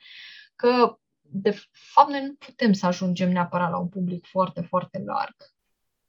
că 0.57 0.99
de 1.30 1.50
fapt, 1.70 2.11
noi 2.11 2.25
nu 2.26 2.35
putem 2.35 2.73
să 2.73 2.87
ajungem 2.87 3.30
neapărat 3.30 3.70
la 3.70 3.78
un 3.78 3.88
public 3.88 4.26
foarte, 4.26 4.61
foarte 4.61 5.02
larg. 5.06 5.37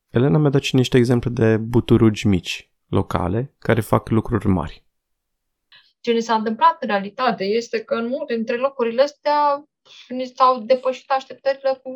Elena 0.10 0.38
mi-a 0.38 0.50
dat 0.50 0.62
și 0.62 0.76
niște 0.76 0.98
exemple 0.98 1.30
de 1.30 1.58
buturugi 1.58 2.28
mici, 2.28 2.72
locale, 2.88 3.56
care 3.60 3.82
fac 3.82 4.10
lucruri 4.10 4.48
mari. 4.48 4.86
Ce 6.00 6.14
ne 6.14 6.20
s-a 6.20 6.34
întâmplat 6.34 6.82
în 6.82 6.88
realitate 6.88 7.44
este 7.44 7.84
că 7.84 7.96
în 7.96 8.08
multe 8.08 8.36
dintre 8.36 8.58
locurile 8.58 9.02
astea 9.02 9.64
ne 10.08 10.24
s-au 10.24 10.60
depășit 10.60 11.12
așteptările 11.12 11.80
cu 11.84 11.92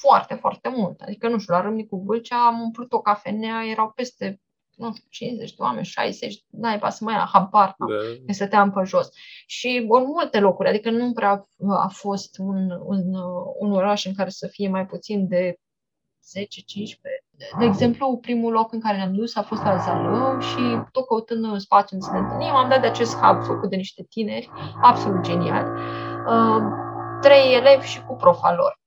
foarte, 0.00 0.34
foarte 0.34 0.68
mult. 0.68 1.00
Adică, 1.00 1.28
nu 1.28 1.38
știu, 1.38 1.54
la 1.54 1.60
Râmnicu 1.60 1.96
Vâlcea 1.96 2.46
am 2.46 2.60
umplut 2.60 2.92
o 2.92 3.00
cafenea, 3.00 3.66
erau 3.66 3.92
peste 3.94 4.40
nu 4.86 4.94
știu, 4.94 5.06
50 5.10 5.54
de 5.54 5.62
oameni, 5.62 5.84
60, 5.84 6.44
naiba 6.50 6.90
să 6.90 7.04
mai 7.04 7.14
ia, 7.14 7.28
habar, 7.32 7.74
da. 7.78 7.86
ne 8.26 8.32
stăteam 8.32 8.70
pe 8.70 8.82
jos. 8.84 9.08
Și 9.46 9.86
în 9.88 10.04
multe 10.06 10.40
locuri, 10.40 10.68
adică 10.68 10.90
nu 10.90 11.12
prea 11.12 11.48
a 11.68 11.88
fost 11.88 12.38
un, 12.38 12.70
un, 12.84 13.14
un 13.58 13.72
oraș 13.72 14.04
în 14.04 14.14
care 14.14 14.30
să 14.30 14.46
fie 14.46 14.68
mai 14.68 14.86
puțin 14.86 15.28
de 15.28 15.56
10-15. 15.56 15.56
De 17.58 17.64
exemplu, 17.64 18.18
primul 18.20 18.52
loc 18.52 18.72
în 18.72 18.80
care 18.80 18.96
ne-am 18.96 19.14
dus 19.14 19.36
a 19.36 19.42
fost 19.42 19.62
la 19.62 19.76
Zalău 19.76 20.40
și 20.40 20.60
tot 20.90 21.06
căutând 21.06 21.44
un 21.44 21.58
spațiu 21.58 21.96
unde 21.96 22.08
să 22.08 22.12
ne 22.12 22.18
întâlnim, 22.18 22.54
am 22.54 22.68
dat 22.68 22.80
de 22.80 22.86
acest 22.86 23.16
hub 23.16 23.42
făcut 23.42 23.70
de 23.70 23.76
niște 23.76 24.06
tineri, 24.08 24.50
absolut 24.82 25.22
genial. 25.22 25.78
Uh, 26.26 26.62
trei 27.20 27.54
elevi 27.54 27.86
și 27.86 28.04
cu 28.04 28.14
profa 28.14 28.54
lor. 28.54 28.80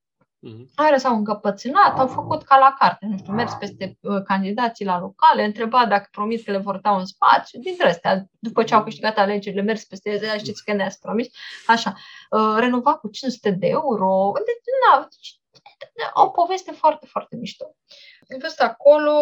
Uh-huh. 0.46 0.74
Care 0.74 0.96
s-au 0.96 1.14
încăpățânat, 1.14 1.98
au 1.98 2.06
făcut 2.06 2.42
ca 2.42 2.58
la 2.58 2.74
carte, 2.78 3.06
nu 3.06 3.16
știu, 3.16 3.32
mers 3.32 3.52
peste 3.52 3.98
uh, 4.00 4.22
candidații 4.24 4.84
la 4.84 4.98
locale, 4.98 5.44
întreba 5.44 5.86
dacă 5.86 6.08
promit 6.10 6.44
că 6.44 6.50
le 6.50 6.58
vor 6.58 6.78
da 6.78 6.90
un 6.90 7.04
spațiu, 7.04 7.60
dintre 7.60 7.88
astea, 7.88 8.26
după 8.38 8.62
ce 8.62 8.74
au 8.74 8.82
câștigat 8.82 9.16
alegerile, 9.16 9.62
mers 9.62 9.84
peste 9.84 10.10
ele, 10.10 10.38
știți 10.38 10.64
că 10.64 10.72
ne-ați 10.72 11.00
promis, 11.00 11.28
așa, 11.66 11.94
uh, 12.30 12.56
renovat 12.58 13.00
cu 13.00 13.08
500 13.08 13.50
de 13.50 13.66
euro, 13.66 14.32
deci, 14.34 14.56
na, 14.86 15.08
o 16.22 16.28
poveste 16.28 16.72
foarte, 16.72 17.06
foarte 17.06 17.36
mișto. 17.36 17.64
Am 18.32 18.38
fost 18.38 18.60
acolo, 18.60 19.12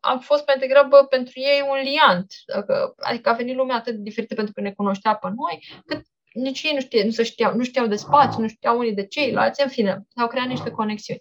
am 0.00 0.20
fost 0.20 0.46
mai 0.46 0.58
degrabă 0.58 1.04
pentru 1.04 1.32
ei 1.34 1.66
un 1.68 1.76
liant, 1.82 2.32
adică 2.96 3.28
a 3.28 3.32
venit 3.32 3.56
lumea 3.56 3.76
atât 3.76 3.94
de 3.94 4.02
diferită 4.02 4.34
pentru 4.34 4.52
că 4.52 4.60
ne 4.60 4.72
cunoștea 4.72 5.14
pe 5.14 5.28
noi, 5.28 5.64
cât 5.86 6.06
nici 6.40 6.62
ei 6.62 6.74
nu, 6.74 6.80
știe, 6.80 7.04
nu, 7.04 7.10
se 7.10 7.22
știau, 7.22 7.56
nu 7.56 7.62
știau 7.62 7.86
de 7.86 7.96
spațiu, 7.96 8.40
nu 8.40 8.48
știau 8.48 8.78
unii 8.78 8.94
de 8.94 9.06
ceilalți, 9.06 9.62
în 9.62 9.68
fine, 9.68 10.06
au 10.16 10.26
creat 10.26 10.46
niște 10.46 10.70
conexiuni. 10.70 11.20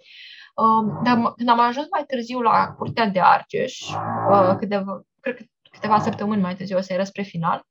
Uh, 0.56 1.02
dar 1.04 1.34
când 1.34 1.50
am 1.50 1.60
ajuns 1.60 1.88
mai 1.92 2.04
târziu 2.08 2.42
la 2.42 2.74
Curtea 2.78 3.08
de 3.08 3.20
Argeș, 3.20 3.80
uh, 4.30 4.56
câteva, 4.58 5.02
cred 5.20 5.36
că 5.36 5.44
câteva 5.72 6.00
săptămâni 6.00 6.42
mai 6.42 6.56
târziu, 6.56 6.78
o 6.78 6.82
să 6.82 6.94
era 6.94 7.04
spre 7.04 7.22
final, 7.22 7.66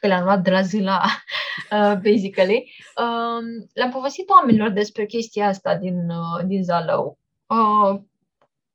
că 0.00 0.06
le-am 0.06 0.24
luat 0.24 0.42
de 0.42 0.50
la 0.50 0.60
zi 0.60 0.80
la, 0.80 1.02
uh, 1.72 1.98
basically, 2.02 2.72
uh, 2.96 3.66
le-am 3.72 3.90
povestit 3.90 4.28
oamenilor 4.28 4.68
despre 4.68 5.06
chestia 5.06 5.46
asta 5.46 5.76
din, 5.76 6.10
uh, 6.10 6.44
din 6.46 6.62
Zalău, 6.64 7.18
uh, 7.46 8.00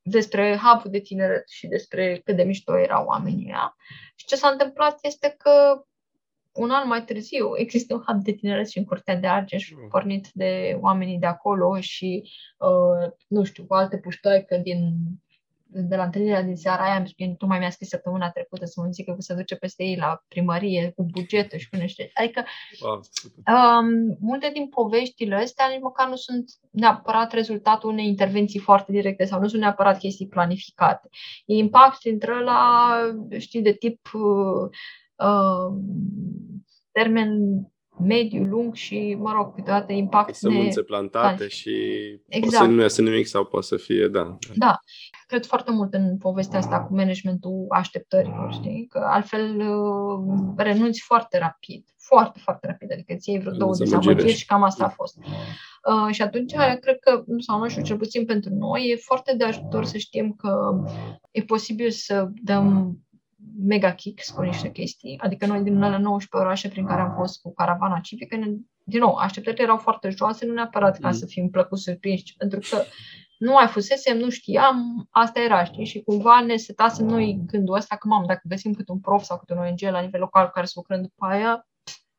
despre 0.02 0.60
hub 0.64 0.92
de 0.92 1.00
tineret 1.00 1.50
și 1.50 1.68
despre 1.68 2.22
cât 2.24 2.36
de 2.36 2.44
mișto 2.44 2.78
erau 2.78 3.06
oamenii 3.06 3.46
ăia. 3.46 3.76
Și 4.16 4.26
ce 4.26 4.36
s-a 4.36 4.50
întâmplat 4.50 4.98
este 5.02 5.36
că 5.38 5.84
un 6.58 6.70
an 6.70 6.88
mai 6.88 7.04
târziu 7.04 7.52
există 7.56 7.94
un 7.94 8.04
hub 8.08 8.24
de 8.24 8.32
tineret 8.32 8.70
și 8.70 8.78
în 8.78 8.86
Curtea 8.86 9.16
de 9.16 9.28
Argeș, 9.28 9.72
mm. 9.72 9.88
pornit 9.88 10.30
de 10.34 10.78
oamenii 10.82 11.20
de 11.20 11.26
acolo 11.26 11.80
și, 11.80 12.30
uh, 12.58 13.12
nu 13.28 13.44
știu, 13.44 13.66
cu 13.66 13.74
alte 13.74 13.98
puștoaică 13.98 14.58
din 14.58 14.94
de 15.70 15.96
la 15.96 16.04
întâlnirea 16.04 16.42
din 16.42 16.56
seara 16.56 16.84
aia, 16.84 17.04
tu 17.38 17.46
mai 17.46 17.60
mi-a 17.60 17.70
scris 17.70 17.88
săptămâna 17.88 18.30
trecută 18.30 18.66
să 18.66 18.82
mă 18.82 18.88
zică 18.92 19.14
că 19.14 19.22
se 19.22 19.34
duce 19.34 19.56
peste 19.56 19.84
ei 19.84 19.96
la 19.96 20.24
primărie 20.28 20.92
cu 20.96 21.04
bugetul 21.04 21.58
și 21.58 21.70
cu 21.70 21.76
niște... 21.76 22.12
Adică 22.14 22.44
wow, 22.80 23.00
um, 23.48 24.18
multe 24.20 24.50
din 24.54 24.68
poveștile 24.68 25.36
astea 25.36 25.68
nici 25.68 25.82
măcar 25.82 26.08
nu 26.08 26.16
sunt 26.16 26.52
neapărat 26.72 27.32
rezultatul 27.32 27.90
unei 27.90 28.08
intervenții 28.08 28.60
foarte 28.60 28.92
directe 28.92 29.26
sau 29.26 29.40
nu 29.40 29.48
sunt 29.48 29.62
neapărat 29.62 30.00
chestii 30.00 30.28
planificate. 30.28 31.10
E 31.46 31.56
impact 31.56 32.06
între 32.06 32.44
la, 32.44 32.92
știi, 33.38 33.62
de 33.62 33.74
tip 33.74 34.10
uh, 34.14 34.22
uh, 34.22 34.70
termen 36.92 37.40
mediu, 38.00 38.44
lung 38.44 38.74
și, 38.76 39.16
mă 39.20 39.32
rog, 39.32 39.56
câteodată 39.56 39.94
impact 39.94 40.36
Sămânțe 40.36 40.82
plantate 40.82 41.44
ne... 41.44 41.48
și 41.48 41.72
exact. 42.28 42.52
poate 42.52 42.56
să 42.56 42.72
nu 42.72 42.82
iasă 42.82 43.02
nimic 43.02 43.28
sau 43.28 43.46
poate 43.46 43.66
să 43.66 43.76
fie, 43.76 44.08
da. 44.08 44.38
Da. 44.56 44.80
Cred 45.28 45.46
foarte 45.46 45.72
mult 45.72 45.94
în 45.94 46.18
povestea 46.18 46.60
asta 46.60 46.82
cu 46.84 46.96
managementul 46.96 47.66
așteptărilor, 47.70 48.54
știi? 48.54 48.88
Că 48.90 49.08
altfel 49.10 49.60
uh, 49.60 50.54
renunți 50.58 51.02
foarte 51.02 51.38
rapid. 51.38 51.86
Foarte, 51.98 52.40
foarte 52.44 52.68
rapid. 52.68 52.92
Adică 52.92 53.14
îți 53.14 53.30
iei 53.30 53.40
vreo 53.40 53.52
două 53.52 53.76
dezamăgiri 53.78 54.34
și 54.34 54.46
cam 54.46 54.64
asta 54.64 54.86
a 54.86 54.90
fost. 54.90 55.18
Uh, 55.18 56.14
și 56.14 56.22
atunci, 56.22 56.54
cred 56.82 57.00
că, 57.00 57.24
sau 57.38 57.60
nu 57.60 57.68
știu, 57.68 57.84
cel 57.84 57.98
puțin 57.98 58.26
pentru 58.26 58.54
noi, 58.54 58.90
e 58.90 58.96
foarte 58.96 59.36
de 59.36 59.44
ajutor 59.44 59.86
să 59.86 59.98
știm 59.98 60.34
că 60.38 60.84
e 61.32 61.42
posibil 61.42 61.92
să 61.92 62.28
dăm 62.44 62.98
mega 63.60 63.94
kick 63.94 64.26
cu 64.26 64.42
niște 64.42 64.72
chestii. 64.72 65.18
Adică 65.18 65.46
noi 65.46 65.62
din 65.62 65.82
alea 65.82 65.98
19 65.98 66.48
orașe 66.48 66.70
prin 66.70 66.86
care 66.86 67.02
am 67.02 67.14
fost 67.14 67.42
cu 67.42 67.54
caravana 67.54 68.00
civică, 68.00 68.36
ne, 68.36 68.46
din 68.84 69.00
nou, 69.00 69.16
așteptările 69.16 69.64
erau 69.64 69.78
foarte 69.78 70.10
joase, 70.10 70.46
nu 70.46 70.54
neapărat 70.54 71.00
ca 71.00 71.08
mm. 71.08 71.14
să 71.14 71.26
fim 71.26 71.50
plăcut 71.50 71.80
surprinși, 71.80 72.36
pentru 72.38 72.60
că 72.70 72.84
nu 73.38 73.52
mai 73.52 73.68
fusesem, 73.68 74.18
nu 74.18 74.30
știam, 74.30 75.08
asta 75.10 75.42
era, 75.42 75.64
știi? 75.64 75.86
Și 75.86 76.02
cumva 76.02 76.42
ne 76.42 76.56
setasem 76.56 77.06
noi 77.06 77.40
gândul 77.46 77.76
ăsta 77.76 77.96
că, 77.96 78.08
mamă, 78.08 78.26
dacă 78.28 78.42
găsim 78.44 78.74
câte 78.74 78.92
un 78.92 79.00
prof 79.00 79.24
sau 79.24 79.38
câte 79.38 79.54
un 79.54 79.60
ONG 79.60 79.80
la 79.80 80.00
nivel 80.00 80.20
local 80.20 80.50
care 80.54 80.66
să 80.66 80.74
lucrăm 80.76 81.02
după 81.02 81.26
aia, 81.26 81.68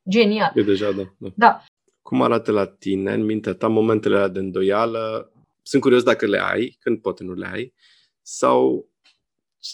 genial. 0.08 0.52
E 0.54 0.62
deja, 0.62 0.90
da. 0.92 1.02
da. 1.18 1.28
da. 1.34 1.64
Cum 2.02 2.22
arată 2.22 2.52
la 2.52 2.66
tine, 2.66 3.12
în 3.12 3.24
mintea 3.24 3.54
ta, 3.54 3.68
momentele 3.68 4.16
alea 4.16 4.28
de 4.28 4.38
îndoială? 4.38 5.32
Sunt 5.62 5.82
curios 5.82 6.02
dacă 6.02 6.26
le 6.26 6.38
ai, 6.38 6.76
când 6.80 7.00
poate 7.00 7.24
nu 7.24 7.32
le 7.32 7.48
ai, 7.52 7.74
sau 8.22 8.88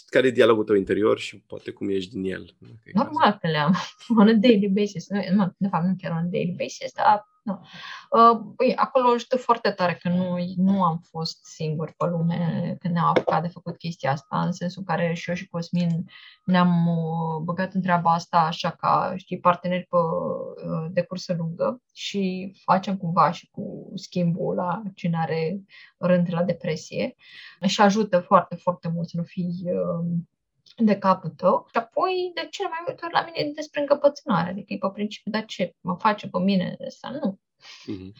care 0.05 0.27
e 0.27 0.31
dialogul 0.31 0.63
tău 0.63 0.75
interior 0.75 1.19
și 1.19 1.37
poate 1.37 1.71
cum 1.71 1.89
ești 1.89 2.11
din 2.11 2.31
el. 2.31 2.55
Normal 2.93 3.37
că 3.41 3.47
le-am, 3.47 3.75
on 4.19 4.27
a 4.27 4.33
daily 4.33 4.67
basis. 4.67 5.09
Nu, 5.09 5.53
de 5.57 5.67
fapt, 5.67 5.85
nu 5.85 5.95
chiar 6.01 6.11
on 6.11 6.17
a 6.17 6.29
daily 6.29 6.55
basis, 6.57 6.91
dar 6.93 7.25
nu. 7.45 7.61
Uh, 8.09 8.53
păi, 8.55 8.75
acolo 8.75 9.07
ajută 9.07 9.37
foarte 9.37 9.71
tare 9.71 9.93
că 10.01 10.09
nu, 10.09 10.37
nu 10.55 10.83
am 10.83 11.01
fost 11.09 11.45
singur 11.45 11.93
pe 11.97 12.05
lume 12.05 12.75
când 12.79 12.93
ne-am 12.93 13.05
apucat 13.05 13.41
de 13.41 13.47
făcut 13.47 13.77
chestia 13.77 14.11
asta, 14.11 14.41
în 14.41 14.51
sensul 14.51 14.83
în 14.87 14.95
care 14.95 15.13
și 15.13 15.29
eu 15.29 15.35
și 15.35 15.47
Cosmin 15.47 16.05
ne-am 16.45 16.87
uh, 16.87 17.41
băgat 17.43 17.73
în 17.73 17.81
treaba 17.81 18.13
asta 18.13 18.37
așa 18.37 18.69
ca, 18.69 19.13
știi, 19.15 19.39
parteneri 19.39 19.87
pe, 19.89 19.95
uh, 19.97 20.85
de 20.91 21.01
cursă 21.01 21.33
lungă 21.37 21.81
și 21.93 22.53
facem 22.63 22.97
cumva 22.97 23.31
și 23.31 23.49
cu 23.51 23.91
schimbul 23.95 24.55
la 24.55 24.81
cine 24.95 25.17
are 25.17 25.61
rând 25.97 26.27
la 26.31 26.43
depresie 26.43 27.15
și 27.65 27.81
ajută 27.81 28.19
foarte, 28.19 28.55
foarte 28.55 28.91
mult 28.93 29.09
să 29.09 29.17
nu 29.17 29.23
fii 29.23 29.63
de 30.75 30.97
capul 30.97 31.29
tău 31.29 31.67
și 31.69 31.77
apoi 31.77 32.31
de 32.33 32.47
cele 32.51 32.67
mai 32.67 32.83
multe 32.87 33.05
ori 33.05 33.13
la 33.13 33.23
mine 33.23 33.49
e 33.49 33.53
despre 33.55 33.79
încăpățânare, 33.79 34.49
adică 34.49 34.73
e 34.73 34.77
pe 34.77 34.89
principiu, 34.93 35.31
dar 35.31 35.45
ce 35.45 35.75
mă 35.81 35.95
face 35.95 36.27
pe 36.27 36.39
mine 36.39 36.77
asta? 36.87 37.09
Nu. 37.09 37.39
Mm-hmm. 37.39 38.11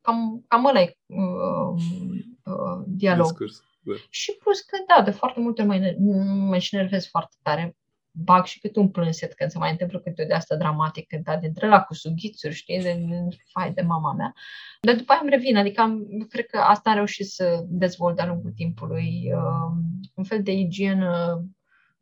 Cam, 0.00 0.44
cam 0.48 0.64
ăla 0.64 0.80
e 0.80 0.96
uh, 1.06 1.82
uh, 2.44 2.84
dialog. 2.86 3.26
Discurs, 3.26 3.62
da. 3.80 3.92
Și 4.08 4.32
plus 4.32 4.60
că, 4.60 4.76
da, 4.86 5.02
de 5.02 5.10
foarte 5.10 5.40
multe 5.40 5.62
ori 5.62 5.96
mă, 5.98 6.22
mă 6.24 6.58
și 6.58 6.74
nervez 6.74 7.06
foarte 7.06 7.36
tare. 7.42 7.74
Bag 8.12 8.44
și 8.44 8.60
cât 8.60 8.76
un 8.76 8.88
plânset 8.88 9.34
când 9.34 9.50
se 9.50 9.58
mai 9.58 9.70
întâmplă 9.70 9.98
câte 9.98 10.22
o 10.22 10.26
de 10.26 10.34
asta 10.34 10.56
dramatică, 10.56 11.20
dar 11.22 11.38
dintre 11.38 11.68
la 11.68 11.82
cu 11.82 11.94
sughițuri, 11.94 12.54
știi, 12.54 12.82
de, 12.82 13.06
fai 13.52 13.72
de 13.72 13.82
mama 13.82 14.12
mea. 14.12 14.34
Dar 14.80 14.94
după 14.96 15.12
aia 15.12 15.20
îmi 15.22 15.30
revin, 15.30 15.56
adică 15.56 15.80
am, 15.80 16.26
cred 16.28 16.46
că 16.46 16.58
asta 16.58 16.90
am 16.90 16.96
reușit 16.96 17.26
să 17.26 17.64
dezvolt 17.68 18.16
de-a 18.16 18.26
lungul 18.26 18.50
timpului. 18.50 19.32
Uh, 19.34 19.76
un 20.14 20.24
fel 20.24 20.42
de 20.42 20.52
igienă 20.52 21.42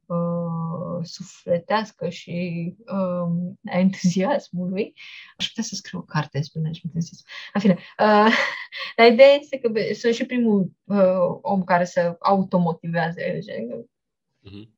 uh, 0.08 1.04
sufletească 1.04 2.08
și 2.08 2.74
uh, 2.78 3.28
a 3.70 3.78
entuziasmului. 3.78 4.94
Aș 5.36 5.48
putea 5.48 5.62
să 5.62 5.74
scriu 5.74 5.98
o 5.98 6.02
carte 6.02 6.38
despre 6.38 6.60
management 6.60 6.94
entuziasm. 6.94 7.26
În 7.54 7.60
fine, 7.60 7.74
uh, 7.74 8.34
dar 8.96 9.12
ideea 9.12 9.34
este 9.34 9.58
că 9.58 9.72
sunt 9.94 10.14
și 10.14 10.24
primul 10.24 10.70
uh, 10.84 11.38
om 11.40 11.64
care 11.64 11.84
să 11.84 12.16
automotivează. 12.18 13.20
Mm-hmm. 13.20 14.68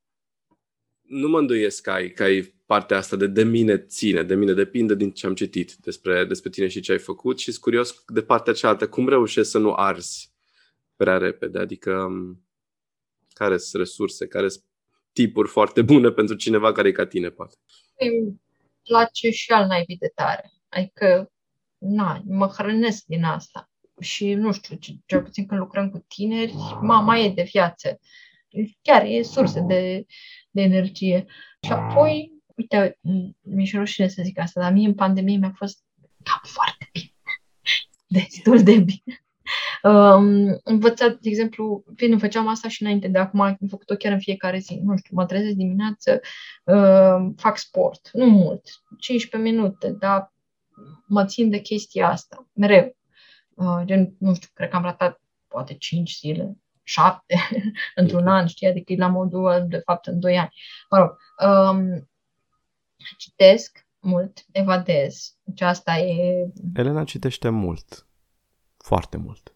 Nu 1.03 1.29
mă 1.29 1.39
îndoiesc 1.39 1.83
că 1.83 1.91
ai, 1.91 2.11
că 2.11 2.23
ai 2.23 2.55
partea 2.67 2.97
asta 2.97 3.17
de 3.17 3.27
de 3.27 3.43
mine 3.43 3.79
ține, 3.79 4.23
de 4.23 4.35
mine 4.35 4.53
depinde 4.53 4.95
din 4.95 5.11
ce 5.11 5.27
am 5.27 5.35
citit 5.35 5.75
despre, 5.75 6.25
despre 6.25 6.51
tine 6.51 6.69
și 6.69 6.81
ce 6.81 6.93
ai 6.93 6.99
făcut 6.99 7.39
și 7.39 7.51
sunt 7.51 7.63
curios 7.63 8.05
de 8.07 8.23
partea 8.23 8.53
cealaltă, 8.53 8.89
cum 8.89 9.09
reușești 9.09 9.51
să 9.51 9.59
nu 9.59 9.73
arzi 9.73 10.33
prea 10.97 11.17
repede, 11.17 11.59
adică 11.59 11.93
um, 11.93 12.45
care 13.33 13.57
sunt 13.57 13.83
resurse, 13.83 14.27
care 14.27 14.49
sunt 14.49 14.65
tipuri 15.13 15.49
foarte 15.49 15.83
bune 15.83 16.11
pentru 16.11 16.37
cineva 16.37 16.73
care 16.73 16.89
e 16.89 16.93
ca 16.93 17.07
tine, 17.07 17.29
poate. 17.29 17.55
Îmi 17.97 18.41
place 18.83 19.31
și 19.31 19.51
al 19.51 19.67
naibii 19.67 19.97
de 19.97 20.13
tare. 20.15 20.51
Adică, 20.69 21.33
na, 21.79 22.23
mă 22.25 22.47
hrănesc 22.47 23.05
din 23.07 23.25
asta. 23.25 23.71
Și 24.01 24.35
nu 24.35 24.53
știu, 24.53 24.79
cel 25.07 25.23
puțin 25.23 25.47
când 25.47 25.61
lucrăm 25.61 25.91
cu 25.91 26.05
tineri, 26.09 26.55
mama 26.81 27.19
e 27.19 27.29
de 27.29 27.43
viață. 27.43 28.01
Chiar 28.83 29.05
e 29.05 29.23
sursă 29.23 29.61
de, 29.61 30.05
de 30.51 30.63
energie. 30.63 31.27
Și 31.67 31.73
apoi, 31.73 32.33
uite, 32.57 32.99
mi-e 33.41 33.71
rușine 33.75 34.09
să 34.09 34.23
zic 34.23 34.39
asta, 34.39 34.61
dar 34.61 34.73
mie 34.73 34.87
în 34.87 34.95
pandemie 34.95 35.37
mi-a 35.37 35.53
fost 35.57 35.85
cam 36.23 36.41
foarte 36.43 36.91
bine. 36.93 37.13
Destul 38.07 38.63
de 38.63 38.79
bine. 38.79 39.25
Um, 39.83 40.61
învățat, 40.65 41.19
de 41.19 41.29
exemplu, 41.29 41.85
bine, 41.95 42.17
făceam 42.17 42.49
asta 42.49 42.69
și 42.69 42.83
înainte 42.83 43.09
de 43.09 43.19
acum, 43.19 43.41
am 43.41 43.59
făcut-o 43.69 43.95
chiar 43.95 44.13
în 44.13 44.21
fiecare 44.21 44.59
zi. 44.59 44.81
Nu 44.83 44.97
știu, 44.97 45.17
mă 45.17 45.27
trezesc 45.27 45.55
dimineață, 45.55 46.21
uh, 46.65 47.33
fac 47.37 47.57
sport, 47.57 48.11
nu 48.13 48.27
mult, 48.27 48.63
15 48.99 49.51
minute, 49.51 49.91
dar 49.91 50.33
mă 51.07 51.25
țin 51.25 51.51
de 51.51 51.59
chestia 51.59 52.09
asta, 52.09 52.49
mereu. 52.53 52.97
Uh, 53.55 53.81
gen, 53.85 54.15
nu 54.19 54.35
știu, 54.35 54.49
cred 54.55 54.69
că 54.69 54.77
am 54.77 54.83
ratat 54.83 55.21
poate 55.49 55.75
5 55.75 56.19
zile, 56.19 56.59
7 56.83 57.35
într-un 58.01 58.27
an, 58.27 58.47
știi, 58.47 58.67
adică 58.67 58.93
e 58.93 58.97
la 58.97 59.09
modul, 59.09 59.65
de 59.69 59.79
fapt, 59.79 60.07
în 60.07 60.21
2 60.21 60.39
ani. 60.39 60.55
Mă 60.91 60.99
rog, 60.99 61.17
um, 61.49 62.09
citesc 63.19 63.87
mult, 63.99 64.45
evadez. 64.53 65.37
Deci 65.43 65.61
asta 65.61 65.99
e... 65.99 66.47
Elena 66.75 67.05
citește 67.05 67.49
mult. 67.49 68.07
Foarte 68.77 69.17
mult. 69.17 69.55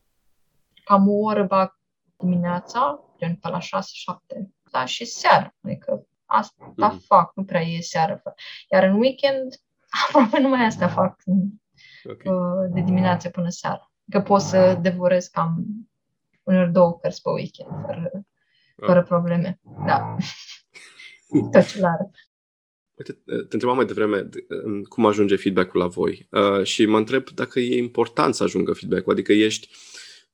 Cam 0.84 1.08
o 1.08 1.12
oră 1.12 1.44
bag 1.44 1.78
dimineața, 2.18 3.00
gen 3.18 3.36
pe 3.36 3.48
la 3.48 3.58
6-7, 3.58 3.64
da, 4.70 4.84
și 4.84 5.04
seara. 5.04 5.54
Adică 5.62 6.06
asta 6.24 6.72
mm-hmm. 6.72 7.06
fac, 7.06 7.32
nu 7.34 7.44
prea 7.44 7.60
e 7.60 7.80
seară. 7.80 8.22
Iar 8.70 8.82
în 8.82 8.98
weekend, 8.98 9.60
aproape 10.06 10.40
numai 10.40 10.64
asta 10.64 10.88
fac 10.88 11.22
okay. 12.04 12.32
Uh, 12.32 12.70
de 12.74 12.80
dimineață 12.80 13.28
până 13.28 13.48
seara. 13.48 13.92
că 14.10 14.20
pot 14.20 14.40
să 14.40 14.78
devorez 14.82 15.26
cam 15.26 15.64
unor 16.42 16.68
două 16.68 16.98
cărți 16.98 17.22
pe 17.22 17.30
weekend, 17.30 17.70
fără, 17.86 18.10
fără 18.76 18.98
ah. 18.98 19.06
probleme. 19.06 19.60
Da. 19.86 20.16
Tot 21.52 21.66
ce 21.66 21.80
l-are. 21.80 22.10
Uite, 22.94 23.12
te 23.24 23.52
întrebam 23.52 23.76
mai 23.76 23.84
devreme 23.84 24.28
cum 24.88 25.06
ajunge 25.06 25.36
feedback-ul 25.36 25.80
la 25.80 25.86
voi 25.86 26.28
uh, 26.30 26.64
și 26.64 26.86
mă 26.86 26.96
întreb 26.96 27.28
dacă 27.30 27.60
e 27.60 27.78
important 27.78 28.34
să 28.34 28.42
ajungă 28.42 28.72
feedback-ul, 28.72 29.12
adică 29.12 29.32
ești 29.32 29.68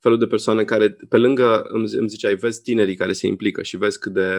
felul 0.01 0.19
de 0.19 0.27
persoane 0.27 0.65
care, 0.65 0.91
pe 0.91 1.17
lângă, 1.17 1.63
îmi, 1.63 1.89
îmi 1.93 2.09
ziceai, 2.09 2.35
vezi 2.35 2.63
tinerii 2.63 2.97
care 2.97 3.13
se 3.13 3.27
implică 3.27 3.63
și 3.63 3.77
vezi 3.77 3.99
cât 3.99 4.13
de, 4.13 4.39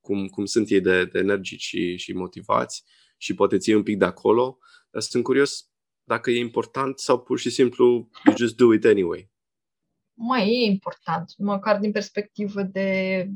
cum, 0.00 0.26
cum 0.26 0.44
sunt 0.44 0.70
ei 0.70 0.80
de, 0.80 1.04
de 1.04 1.18
energici 1.18 1.62
și, 1.62 1.96
și 1.96 2.12
motivați 2.12 2.84
și 3.16 3.34
poate 3.34 3.58
ții 3.58 3.74
un 3.74 3.82
pic 3.82 3.98
de 3.98 4.04
acolo. 4.04 4.58
Sunt 4.98 5.22
curios 5.22 5.70
dacă 6.04 6.30
e 6.30 6.38
important 6.38 6.98
sau 6.98 7.20
pur 7.20 7.38
și 7.38 7.50
simplu 7.50 8.08
you 8.24 8.36
just 8.36 8.56
do 8.56 8.72
it 8.72 8.84
anyway. 8.84 9.30
Mai 10.14 10.48
e 10.48 10.70
important, 10.70 11.32
măcar 11.38 11.78
din 11.78 11.92
perspectivă 11.92 12.62
de 12.62 13.28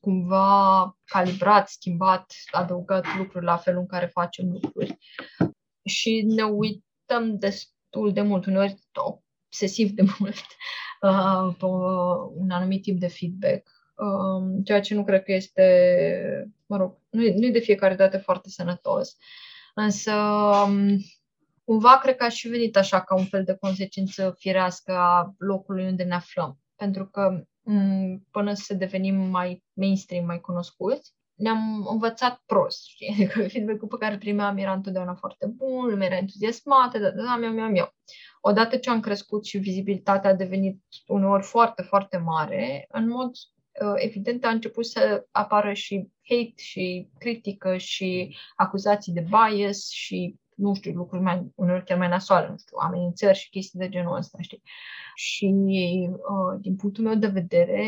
cumva 0.00 0.98
calibrat, 1.04 1.68
schimbat, 1.68 2.32
adăugat 2.50 3.04
lucruri 3.16 3.44
la 3.44 3.56
felul 3.56 3.80
în 3.80 3.86
care 3.86 4.06
facem 4.06 4.48
lucruri. 4.48 4.98
Și 5.84 6.22
ne 6.26 6.42
uităm 6.42 7.38
destul 7.38 8.12
de 8.12 8.20
mult, 8.20 8.46
uneori 8.46 8.78
obsesiv 9.58 9.90
de 9.90 10.02
mult, 10.18 10.46
uh, 11.00 11.54
pe 11.58 11.64
un 12.34 12.50
anumit 12.50 12.82
tip 12.82 12.98
de 12.98 13.08
feedback. 13.08 13.70
Um, 13.96 14.62
ceea 14.62 14.80
ce 14.80 14.94
nu 14.94 15.04
cred 15.04 15.22
că 15.22 15.32
este, 15.32 16.52
mă 16.66 16.76
rog, 16.76 16.98
nu 17.10 17.22
e, 17.22 17.34
nu 17.36 17.46
e 17.46 17.50
de 17.50 17.58
fiecare 17.58 17.94
dată 17.94 18.18
foarte 18.18 18.48
sănătos. 18.48 19.16
Însă, 19.74 20.12
um, 20.66 20.98
cumva 21.64 21.98
cred 21.98 22.16
că 22.16 22.24
a 22.24 22.28
și 22.28 22.48
venit 22.48 22.76
așa 22.76 23.00
ca 23.00 23.14
un 23.14 23.24
fel 23.24 23.44
de 23.44 23.56
consecință 23.60 24.34
firească 24.38 24.92
a 24.92 25.34
locului 25.38 25.86
unde 25.86 26.02
ne 26.02 26.14
aflăm. 26.14 26.58
Pentru 26.76 27.06
că 27.06 27.42
Mm, 27.68 28.26
până 28.30 28.54
să 28.54 28.74
devenim 28.74 29.14
mai 29.14 29.64
mainstream, 29.72 30.24
mai 30.24 30.40
cunoscuți, 30.40 31.14
ne-am 31.38 31.86
învățat 31.90 32.42
prost, 32.46 32.84
știi? 32.86 33.08
Adică 33.14 33.48
feedback-ul 33.48 33.88
pe 33.88 33.96
care 33.98 34.12
îl 34.12 34.18
primeam 34.18 34.56
era 34.56 34.72
întotdeauna 34.72 35.14
foarte 35.14 35.46
bun, 35.46 35.86
lumea 35.88 36.06
era 36.06 36.16
entuziasmată, 36.16 36.98
da, 36.98 37.10
da, 37.10 37.22
da, 37.22 37.36
miau, 37.36 37.52
miau, 37.52 37.68
miau. 37.68 37.94
Odată 38.40 38.76
ce 38.76 38.90
am 38.90 39.00
crescut 39.00 39.44
și 39.44 39.58
vizibilitatea 39.58 40.30
a 40.30 40.34
devenit 40.34 40.82
uneori 41.06 41.42
foarte, 41.42 41.82
foarte 41.82 42.16
mare, 42.16 42.86
în 42.90 43.08
mod 43.08 43.30
uh, 43.82 43.92
evident 43.94 44.44
a 44.44 44.48
început 44.48 44.86
să 44.86 45.26
apară 45.30 45.72
și 45.72 46.08
hate 46.28 46.52
și 46.56 47.08
critică 47.18 47.76
și 47.76 48.36
acuzații 48.56 49.12
de 49.12 49.26
bias 49.30 49.88
și 49.88 50.36
nu 50.54 50.74
știu, 50.74 50.92
lucruri 50.92 51.22
mai, 51.22 51.52
uneori 51.54 51.84
chiar 51.84 51.98
mai 51.98 52.08
nasoale, 52.08 52.48
nu 52.48 52.56
știu, 52.58 52.76
amenințări 52.80 53.38
și 53.38 53.50
chestii 53.50 53.78
de 53.78 53.88
genul 53.88 54.16
ăsta, 54.16 54.38
știi? 54.40 54.62
Și 55.14 55.54
uh, 56.10 56.60
din 56.60 56.76
punctul 56.76 57.04
meu 57.04 57.14
de 57.14 57.26
vedere, 57.26 57.82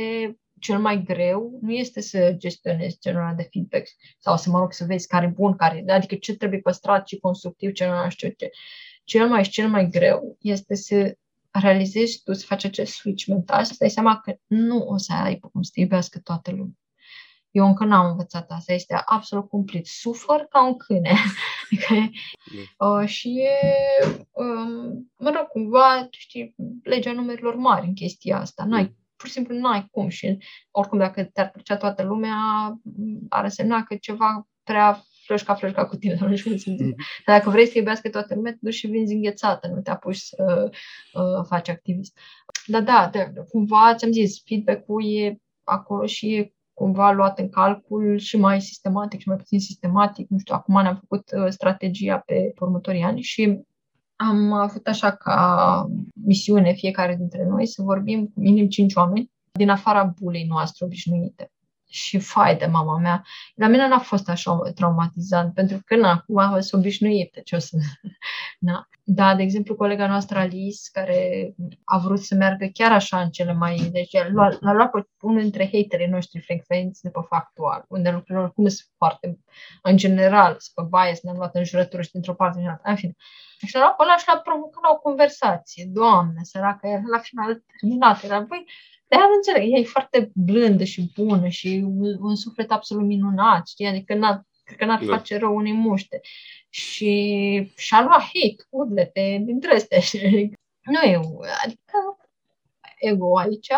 cel 0.60 0.78
mai 0.78 1.02
greu 1.02 1.58
nu 1.60 1.72
este 1.72 2.00
să 2.00 2.34
gestionezi 2.36 2.98
genul 3.00 3.32
de 3.36 3.48
feedback 3.50 3.88
sau 4.18 4.36
să, 4.36 4.50
mă 4.50 4.58
rog, 4.58 4.72
să 4.72 4.84
vezi 4.84 5.06
care 5.06 5.26
e 5.26 5.28
bun, 5.28 5.56
care 5.56 5.84
adică 5.88 6.14
ce 6.14 6.36
trebuie 6.36 6.60
păstrat 6.60 7.08
și 7.08 7.18
constructiv, 7.18 7.72
ce 7.72 7.86
nu 7.86 8.10
știu 8.10 8.28
ce. 8.28 8.50
Cel 9.04 9.28
mai 9.28 9.42
cel 9.42 9.68
mai 9.68 9.88
greu 9.88 10.36
este 10.40 10.74
să 10.74 11.16
realizezi 11.50 12.22
tu, 12.22 12.32
să 12.32 12.46
faci 12.46 12.64
acest 12.64 12.92
switch 12.92 13.24
mental, 13.24 13.64
să 13.64 13.74
dai 13.78 13.90
seama 13.90 14.20
că 14.20 14.34
nu 14.46 14.78
o 14.78 14.96
să 14.96 15.12
ai 15.12 15.38
cum 15.38 15.62
să 15.62 15.70
te 15.74 15.80
iubească 15.80 16.18
toată 16.18 16.50
lumea. 16.50 16.74
Eu 17.50 17.66
încă 17.66 17.84
n-am 17.84 18.10
învățat 18.10 18.50
asta, 18.50 18.72
este 18.72 19.02
absolut 19.04 19.48
cumplit. 19.48 19.86
Sufăr 19.86 20.46
ca 20.48 20.66
un 20.66 20.76
câine. 20.76 21.16
uh, 22.78 23.08
și 23.08 23.40
e, 23.40 23.50
um, 24.30 25.10
mă 25.16 25.30
rog, 25.30 25.46
cumva, 25.48 26.08
știi, 26.10 26.54
legea 26.82 27.12
numerilor 27.12 27.54
mari 27.54 27.86
în 27.86 27.94
chestia 27.94 28.38
asta. 28.38 28.64
N-ai, 28.64 28.82
mm. 28.82 28.96
Pur 29.20 29.28
și 29.28 29.34
simplu 29.34 29.58
n-ai 29.58 29.86
cum 29.90 30.08
și 30.08 30.38
oricum 30.70 30.98
dacă 30.98 31.24
te-ar 31.24 31.50
plăcea 31.50 31.76
toată 31.76 32.02
lumea, 32.02 32.36
ar 33.28 33.44
însemna 33.44 33.82
că 33.82 33.96
ceva 34.00 34.48
prea 34.62 35.02
flășca, 35.24 35.54
flășca 35.54 35.86
cu 35.86 35.96
tine. 35.96 36.18
Nu 36.28 36.36
știu 36.36 36.50
mm. 36.66 36.94
Dar 37.26 37.38
dacă 37.38 37.50
vrei 37.50 37.66
să 37.66 37.72
iubească 37.78 38.08
toată 38.08 38.34
lumea, 38.34 38.52
te 38.52 38.58
duci 38.60 38.74
și 38.74 38.86
vinzi 38.86 39.14
înghețată, 39.14 39.68
nu 39.68 39.80
te 39.80 39.90
apuci 39.90 40.16
să 40.16 40.70
uh, 41.12 41.44
faci 41.48 41.68
activist. 41.68 42.18
Dar 42.66 42.82
da, 42.82 43.08
de, 43.12 43.32
cumva 43.48 43.94
ți-am 43.94 44.12
zis, 44.12 44.42
feedback-ul 44.44 45.14
e 45.14 45.36
acolo 45.64 46.06
și 46.06 46.34
e 46.34 46.54
cumva 46.74 47.12
luat 47.12 47.38
în 47.38 47.48
calcul 47.48 48.18
și 48.18 48.36
mai 48.36 48.60
sistematic 48.60 49.20
și 49.20 49.28
mai 49.28 49.36
puțin 49.36 49.60
sistematic. 49.60 50.28
Nu 50.28 50.38
știu, 50.38 50.54
acum 50.54 50.82
ne-am 50.82 50.96
făcut 50.96 51.30
uh, 51.32 51.48
strategia 51.48 52.22
pe 52.26 52.52
următorii 52.58 53.02
ani 53.02 53.20
și 53.20 53.60
am 54.22 54.52
avut 54.52 54.86
așa 54.86 55.10
ca 55.10 55.86
misiune 56.24 56.72
fiecare 56.72 57.16
dintre 57.16 57.44
noi 57.44 57.66
să 57.66 57.82
vorbim 57.82 58.26
cu 58.26 58.40
minim 58.40 58.68
cinci 58.68 58.94
oameni 58.94 59.30
din 59.52 59.68
afara 59.68 60.14
bulei 60.20 60.44
noastre 60.44 60.84
obișnuite 60.84 61.50
și 61.90 62.18
fai 62.18 62.56
de 62.56 62.66
mama 62.66 62.98
mea. 62.98 63.24
La 63.54 63.66
mine 63.66 63.88
n-a 63.88 63.98
fost 63.98 64.28
așa 64.28 64.58
traumatizant, 64.74 65.54
pentru 65.54 65.80
că 65.84 65.96
na, 65.96 66.10
acum 66.10 66.38
am 66.38 66.60
sunt 66.60 66.80
obișnuită 66.80 67.40
ce 67.40 67.56
o 67.56 67.58
să... 67.58 67.76
na. 68.58 68.88
Da, 69.04 69.34
de 69.34 69.42
exemplu, 69.42 69.74
colega 69.74 70.06
noastră 70.06 70.38
Alice, 70.38 70.80
care 70.92 71.52
a 71.84 71.98
vrut 71.98 72.20
să 72.20 72.34
meargă 72.34 72.66
chiar 72.72 72.92
așa 72.92 73.20
în 73.20 73.30
cele 73.30 73.52
mai... 73.52 73.88
Deci 73.92 74.12
l-a, 74.12 74.48
l-a 74.60 74.72
luat 74.72 74.90
pe 74.90 75.06
unul 75.20 75.40
dintre 75.40 75.64
haterii 75.64 76.06
noștri 76.06 76.40
frecvenți 76.40 77.02
de 77.02 77.08
pe 77.08 77.20
factual, 77.28 77.84
unde 77.88 78.10
lucrurile 78.10 78.44
oricum 78.44 78.68
sunt 78.68 78.88
foarte, 78.96 79.38
în 79.82 79.96
general, 79.96 80.56
sunt 80.58 80.88
pe 80.90 80.96
bias, 80.96 81.20
ne-am 81.20 81.36
luat 81.36 81.54
în 81.54 81.64
jurătură 81.64 82.02
și 82.02 82.12
dintr-o 82.12 82.34
parte 82.34 82.58
în 82.60 82.66
alta. 82.66 82.90
În 82.90 82.96
fine. 82.96 83.14
Și 83.66 83.74
l-a 83.74 83.80
luat 83.80 83.96
pe 83.96 84.02
ăla 84.02 84.16
și 84.16 84.24
l-a 84.26 84.38
provocat 84.38 84.82
la 84.82 84.90
o 84.92 84.98
conversație. 84.98 85.84
Doamne, 85.88 86.40
săracă, 86.42 86.88
la 87.10 87.18
final 87.18 87.62
terminat. 87.80 88.22
Era, 88.22 88.40
băi, 88.40 88.64
de 89.10 89.16
nu 89.16 89.34
înțeleg, 89.34 89.72
ea 89.72 89.78
e 89.78 89.84
foarte 89.84 90.30
blândă 90.34 90.84
și 90.84 91.10
bună 91.14 91.48
și 91.48 91.82
un, 91.84 92.16
un 92.20 92.36
suflet 92.36 92.70
absolut 92.70 93.04
minunat, 93.06 93.68
știi? 93.68 93.86
Adică 93.86 94.14
n-ar, 94.14 94.46
cred 94.64 94.78
că 94.78 94.84
n-ar 94.84 95.04
da. 95.04 95.16
face 95.16 95.38
rău 95.38 95.56
unei 95.56 95.72
muște. 95.72 96.20
Și 96.68 97.72
și-a 97.76 98.02
luat 98.02 98.20
hate, 98.20 98.66
urlete, 98.70 99.42
dintre 99.44 99.74
astea. 99.74 99.98
Nu 100.92 101.00
e, 101.00 101.20
adică 101.64 102.18
ego 102.98 103.38
aici 103.38 103.68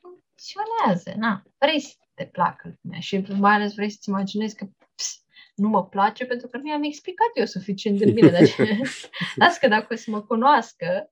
funcționează, 0.00 1.14
na. 1.16 1.42
Vrei 1.58 1.80
să 1.80 1.94
te 2.14 2.24
placă 2.24 2.78
lumea 2.80 3.00
și 3.00 3.24
mai 3.38 3.54
ales 3.54 3.74
vrei 3.74 3.90
să-ți 3.90 4.08
imaginezi 4.08 4.56
că 4.56 4.66
ps, 4.94 5.24
nu 5.54 5.68
mă 5.68 5.84
place 5.86 6.24
pentru 6.24 6.48
că 6.48 6.56
nu 6.56 6.68
i-am 6.70 6.82
explicat 6.82 7.30
eu 7.34 7.44
suficient 7.44 7.98
de 7.98 8.10
bine. 8.10 8.28
Deci, 8.28 8.56
las 9.42 9.58
că 9.58 9.68
dacă 9.68 9.86
o 9.90 9.96
să 9.96 10.10
mă 10.10 10.20
cunoască, 10.20 11.10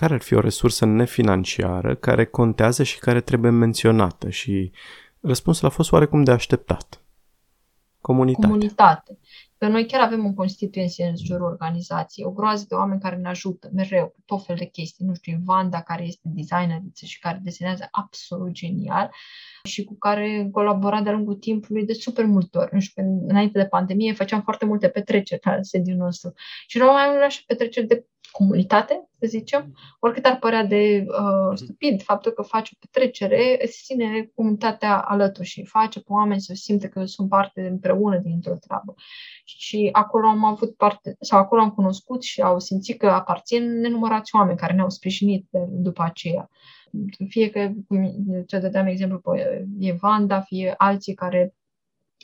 care 0.00 0.14
ar 0.14 0.20
fi 0.20 0.34
o 0.34 0.40
resursă 0.40 0.84
nefinanciară 0.84 1.94
care 1.94 2.24
contează 2.24 2.82
și 2.82 2.98
care 2.98 3.20
trebuie 3.20 3.50
menționată? 3.50 4.30
Și 4.30 4.70
răspunsul 5.20 5.66
a 5.66 5.70
fost 5.70 5.92
oarecum 5.92 6.22
de 6.24 6.30
așteptat. 6.30 7.02
Comunitate. 8.00 8.46
Comunitate. 8.46 9.18
Că 9.58 9.68
noi 9.68 9.86
chiar 9.86 10.00
avem 10.00 10.24
un 10.24 10.34
constituenție 10.34 11.04
în 11.06 11.16
jurul 11.16 11.46
organizației, 11.46 12.26
o 12.26 12.30
groază 12.30 12.64
de 12.68 12.74
oameni 12.74 13.00
care 13.00 13.16
ne 13.16 13.28
ajută 13.28 13.70
mereu 13.72 14.06
cu 14.06 14.20
tot 14.24 14.44
fel 14.44 14.56
de 14.56 14.64
chestii. 14.64 15.06
Nu 15.06 15.14
știu, 15.14 15.38
Vanda, 15.44 15.80
care 15.80 16.04
este 16.06 16.22
designeriță 16.24 17.04
și 17.06 17.18
care 17.18 17.40
desenează 17.42 17.88
absolut 17.90 18.50
genial 18.50 19.10
și 19.62 19.84
cu 19.84 19.94
care 19.98 20.48
colaborat 20.52 21.02
de-a 21.02 21.12
lungul 21.12 21.34
timpului 21.34 21.84
de 21.84 21.92
super 21.92 22.24
multe 22.24 22.58
ori. 22.58 22.70
Nu 22.72 22.80
știu, 22.80 23.02
înainte 23.28 23.58
de 23.58 23.66
pandemie 23.66 24.12
făceam 24.12 24.42
foarte 24.42 24.64
multe 24.64 24.88
petreceri 24.88 25.40
la 25.44 25.58
sediul 25.60 25.96
nostru 25.96 26.32
și 26.66 26.76
erau 26.76 26.92
mai 26.92 27.06
multe 27.08 27.24
așa 27.24 27.40
petreceri 27.46 27.86
de 27.86 28.04
comunitate, 28.30 29.08
să 29.20 29.26
zicem, 29.26 29.74
oricât 29.98 30.24
ar 30.24 30.38
părea 30.38 30.64
de 30.64 31.04
uh, 31.08 31.46
mhm. 31.46 31.54
stupid 31.54 32.02
faptul 32.02 32.32
că 32.32 32.42
faci 32.42 32.70
o 32.70 32.76
petrecere, 32.80 33.58
îți 33.62 33.82
ține 33.84 34.30
comunitatea 34.34 34.98
alături 35.00 35.46
și 35.46 35.64
face 35.64 35.98
pe 35.98 36.12
oameni 36.12 36.40
să 36.40 36.52
simte 36.54 36.88
că 36.88 37.04
sunt 37.04 37.28
parte 37.28 37.68
împreună 37.68 38.18
dintr-o 38.18 38.54
treabă. 38.54 38.94
Și 39.44 39.88
acolo 39.92 40.26
am 40.26 40.44
avut 40.44 40.76
parte, 40.76 41.16
sau 41.20 41.38
acolo 41.38 41.60
am 41.60 41.70
cunoscut 41.70 42.22
și 42.22 42.40
au 42.42 42.58
simțit 42.58 42.98
că 42.98 43.06
aparțin 43.06 43.80
nenumărați 43.80 44.34
oameni 44.34 44.58
care 44.58 44.72
ne-au 44.72 44.90
sprijinit 44.90 45.46
de, 45.50 45.58
după 45.68 46.02
aceea. 46.02 46.50
Fie 47.28 47.50
că, 47.50 47.70
cum 47.88 48.14
ce 48.46 48.58
dădeam 48.58 48.86
exemplu 48.86 49.18
pe 49.18 49.66
Evanda, 49.78 50.40
fie 50.40 50.74
alții 50.76 51.14
care 51.14 51.54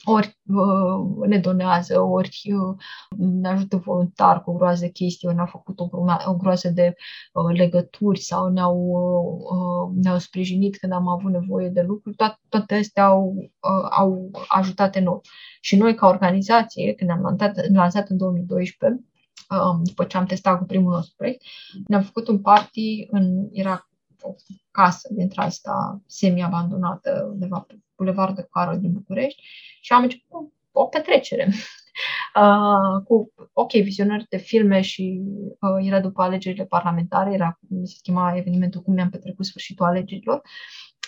ori 0.03 0.39
uh, 0.47 1.27
ne 1.27 1.37
donează, 1.37 1.99
ori 1.99 2.41
uh, 2.43 2.75
ne 3.17 3.47
ajută 3.47 3.77
voluntar 3.77 4.43
cu 4.43 4.51
o 4.51 4.53
groază 4.53 4.85
de 4.85 4.91
chestii, 4.91 5.27
ori 5.27 5.35
ne-au 5.35 5.47
făcut 5.47 5.79
o, 5.79 5.89
o 6.25 6.35
groază 6.35 6.69
de 6.69 6.95
uh, 7.33 7.57
legături 7.57 8.19
sau 8.19 8.47
ne-au, 8.47 9.91
ne-au 10.01 10.17
sprijinit 10.17 10.77
când 10.77 10.91
am 10.91 11.07
avut 11.07 11.31
nevoie 11.31 11.69
de 11.69 11.81
lucruri, 11.81 12.15
toate, 12.15 12.39
toate 12.49 12.75
astea 12.75 13.05
au, 13.05 13.51
au 13.89 14.31
ajutat 14.47 14.95
enorm. 14.95 15.21
Și 15.61 15.75
noi, 15.75 15.95
ca 15.95 16.07
organizație, 16.07 16.93
când 16.93 17.09
am 17.09 17.21
lansat, 17.21 17.69
lansat 17.71 18.09
în 18.09 18.17
2012, 18.17 19.05
um, 19.49 19.81
după 19.83 20.03
ce 20.03 20.17
am 20.17 20.25
testat 20.25 20.57
cu 20.57 20.65
primul 20.65 20.91
nostru 20.91 21.13
proiect, 21.17 21.41
ne-am 21.87 22.01
făcut 22.01 22.27
un 22.27 22.41
party 22.41 23.07
în, 23.09 23.47
era 23.51 23.89
o 24.21 24.35
casă 24.71 25.13
dintre 25.13 25.41
asta 25.41 26.01
semi-abandonată 26.05 27.29
undeva 27.31 27.59
pe 27.59 27.79
Bulevard 27.97 28.35
de 28.35 28.47
Carol 28.51 28.79
din 28.79 28.91
București 28.91 29.43
și 29.81 29.93
am 29.93 30.03
început 30.03 30.51
o 30.71 30.85
petrecere. 30.85 31.47
uh, 32.41 33.03
cu, 33.03 33.33
ok, 33.53 33.71
vizionări 33.71 34.25
de 34.29 34.37
filme 34.37 34.81
și 34.81 35.21
uh, 35.59 35.85
era 35.87 35.99
după 35.99 36.21
alegerile 36.21 36.65
parlamentare, 36.65 37.33
era, 37.33 37.59
se 37.83 37.95
chema 38.01 38.33
evenimentul 38.35 38.81
cum 38.81 38.93
mi-am 38.93 39.09
petrecut 39.09 39.45
sfârșitul 39.45 39.85
alegerilor. 39.85 40.41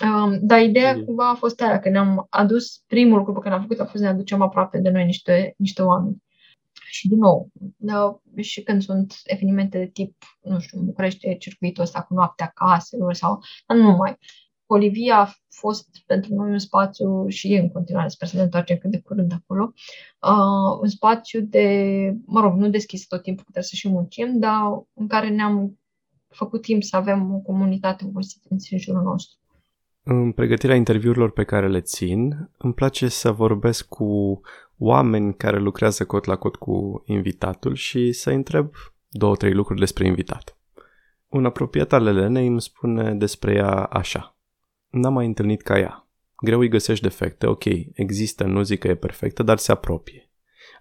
Uh, 0.03 0.37
dar 0.41 0.61
ideea 0.61 0.95
mm. 0.95 1.03
cumva 1.03 1.29
a 1.29 1.35
fost 1.35 1.61
aia, 1.61 1.79
că 1.79 1.89
ne-am 1.89 2.27
adus, 2.29 2.83
primul 2.87 3.17
lucru 3.17 3.33
pe 3.33 3.39
care 3.39 3.53
l-am 3.53 3.61
făcut 3.61 3.79
a 3.79 3.83
fost 3.83 3.95
să 3.95 4.03
ne 4.03 4.09
aducem 4.09 4.41
aproape 4.41 4.77
de 4.77 4.89
noi 4.89 5.05
niște, 5.05 5.53
niște 5.57 5.81
oameni. 5.81 6.17
Și 6.85 7.07
din 7.07 7.17
nou, 7.17 7.49
da, 7.77 8.19
și 8.35 8.63
când 8.63 8.81
sunt 8.81 9.13
evenimente 9.23 9.77
de 9.77 9.85
tip, 9.85 10.15
nu 10.41 10.59
știu, 10.59 10.79
în 10.79 10.85
București, 10.85 11.37
circuitul 11.37 11.83
ăsta 11.83 12.01
cu 12.01 12.13
noaptea 12.13 12.51
caselor 12.55 13.13
sau 13.13 13.39
nu 13.67 13.81
numai. 13.81 14.17
Olivia 14.71 15.19
a 15.19 15.33
fost 15.49 15.87
pentru 16.05 16.33
noi 16.33 16.51
un 16.51 16.59
spațiu 16.59 17.27
și 17.27 17.53
e 17.53 17.59
în 17.59 17.71
continuare, 17.71 18.07
sper 18.07 18.27
să 18.27 18.35
ne 18.35 18.41
întoarcem 18.41 18.77
cât 18.77 18.91
de 18.91 18.99
curând 18.99 19.31
acolo, 19.33 19.73
uh, 20.21 20.79
un 20.81 20.87
spațiu 20.87 21.41
de, 21.41 21.65
mă 22.25 22.39
rog, 22.39 22.57
nu 22.57 22.69
deschis 22.69 23.07
tot 23.07 23.21
timpul, 23.21 23.43
că 23.43 23.51
trebuie 23.51 23.69
să 23.71 23.75
și 23.75 23.89
muncim, 23.89 24.39
dar 24.39 24.61
în 24.93 25.07
care 25.07 25.29
ne-am 25.29 25.79
făcut 26.27 26.61
timp 26.61 26.83
să 26.83 26.95
avem 26.95 27.33
o 27.33 27.39
comunitate 27.39 28.09
constituență 28.13 28.67
în 28.71 28.79
jurul 28.79 29.01
nostru. 29.01 29.37
În 30.03 30.31
pregătirea 30.31 30.75
interviurilor 30.75 31.31
pe 31.31 31.43
care 31.43 31.67
le 31.67 31.81
țin, 31.81 32.49
îmi 32.57 32.73
place 32.73 33.07
să 33.07 33.31
vorbesc 33.31 33.87
cu 33.87 34.41
oameni 34.77 35.35
care 35.35 35.59
lucrează 35.59 36.05
cot 36.05 36.25
la 36.25 36.35
cot 36.35 36.55
cu 36.55 37.03
invitatul 37.05 37.75
și 37.75 38.11
să 38.11 38.29
întreb 38.29 38.69
două, 39.09 39.35
trei 39.35 39.53
lucruri 39.53 39.79
despre 39.79 40.07
invitat. 40.07 40.57
Un 41.27 41.45
apropiat 41.45 41.93
al 41.93 42.07
Elenei 42.07 42.47
îmi 42.47 42.61
spune 42.61 43.13
despre 43.13 43.53
ea 43.53 43.83
așa. 43.83 44.38
N-am 44.89 45.13
mai 45.13 45.25
întâlnit 45.25 45.61
ca 45.61 45.79
ea. 45.79 46.07
Greu 46.41 46.59
îi 46.59 46.69
găsești 46.69 47.03
defecte, 47.03 47.47
ok, 47.47 47.63
există, 47.93 48.43
nu 48.43 48.61
zic 48.61 48.79
că 48.79 48.87
e 48.87 48.95
perfectă, 48.95 49.43
dar 49.43 49.57
se 49.57 49.71
apropie. 49.71 50.29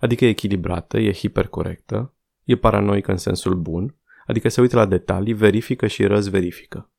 Adică 0.01 0.25
e 0.25 0.29
echilibrată, 0.29 0.99
e 0.99 1.13
hipercorectă, 1.13 2.15
e 2.45 2.57
paranoică 2.57 3.11
în 3.11 3.17
sensul 3.17 3.55
bun, 3.55 3.97
adică 4.27 4.49
se 4.49 4.61
uită 4.61 4.77
la 4.77 4.87
detalii, 4.87 5.33
verifică 5.33 5.87
și 5.87 6.07
răzverifică. 6.07 6.91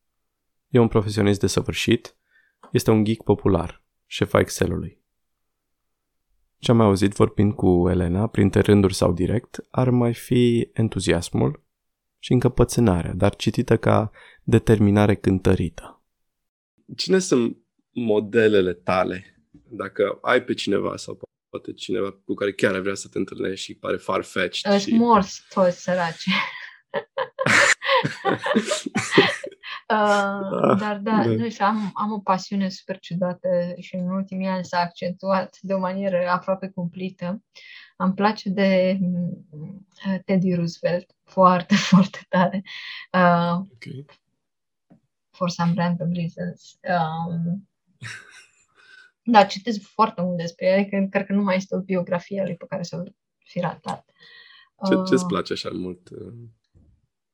E 0.67 0.79
un 0.79 0.87
profesionist 0.87 1.39
desăvârșit, 1.39 2.15
este 2.71 2.91
un 2.91 3.03
geek 3.03 3.23
popular, 3.23 3.83
șefa 4.05 4.39
Excel-ului. 4.39 5.01
Ce 6.57 6.71
am 6.71 6.77
mai 6.77 6.85
auzit 6.85 7.13
vorbind 7.13 7.53
cu 7.53 7.89
Elena, 7.89 8.27
printre 8.27 8.59
rânduri 8.59 8.93
sau 8.93 9.13
direct, 9.13 9.65
ar 9.69 9.89
mai 9.89 10.13
fi 10.13 10.69
entuziasmul 10.73 11.63
și 12.19 12.31
încăpățânarea, 12.31 13.13
dar 13.13 13.35
citită 13.35 13.77
ca 13.77 14.11
determinare 14.43 15.15
cântărită. 15.15 15.98
Cine 16.95 17.19
sunt 17.19 17.57
modelele 17.91 18.73
tale? 18.73 19.43
Dacă 19.51 20.17
ai 20.21 20.43
pe 20.43 20.53
cineva 20.53 20.97
sau 20.97 21.19
poate 21.49 21.73
cineva 21.73 22.11
cu 22.11 22.33
care 22.33 22.53
chiar 22.53 22.73
ai 22.73 22.81
vrea 22.81 22.95
să 22.95 23.07
te 23.07 23.17
întâlnești 23.17 23.65
și 23.65 23.75
pare 23.75 23.97
farfetched. 23.97 24.73
Ești 24.73 24.89
și... 24.89 24.95
morți 24.95 25.41
toți 25.49 25.81
săraci. 25.81 26.23
Uh, 29.93 30.77
dar 30.79 30.97
da, 30.97 31.11
da. 31.11 31.25
Nu 31.25 31.49
știu, 31.49 31.65
am, 31.65 31.91
am 31.93 32.11
o 32.11 32.19
pasiune 32.19 32.69
super 32.69 32.99
ciudată 32.99 33.47
și 33.79 33.95
în 33.95 34.09
ultimii 34.09 34.47
ani 34.47 34.65
s-a 34.65 34.79
accentuat 34.79 35.57
de 35.61 35.73
o 35.73 35.79
manieră 35.79 36.27
aproape 36.27 36.69
cumplită. 36.69 37.43
Îmi 37.97 38.13
place 38.13 38.49
de 38.49 38.99
uh, 39.51 40.19
Teddy 40.25 40.53
Roosevelt 40.53 41.15
foarte, 41.23 41.75
foarte 41.91 42.19
tare. 42.29 42.63
Uh, 43.11 43.59
okay. 43.73 44.05
For 45.39 45.49
some 45.49 45.73
random 45.75 46.11
reasons. 46.13 46.79
Um, 46.83 47.69
da, 49.33 49.45
citesc 49.45 49.81
foarte 49.81 50.21
mult 50.21 50.37
despre 50.37 50.65
el, 50.65 50.79
adică 50.79 51.07
cred 51.09 51.25
că 51.25 51.33
nu 51.33 51.43
mai 51.43 51.55
este 51.55 51.75
o 51.75 51.79
biografie 51.81 52.41
a 52.41 52.43
lui 52.43 52.55
pe 52.55 52.65
care 52.69 52.83
să 52.83 52.95
o 52.95 53.11
fi 53.37 53.59
ratat. 53.59 54.05
Ce, 54.87 54.95
ce-ți 55.07 55.23
uh, 55.23 55.29
place 55.29 55.53
așa 55.53 55.69
mult? 55.73 56.09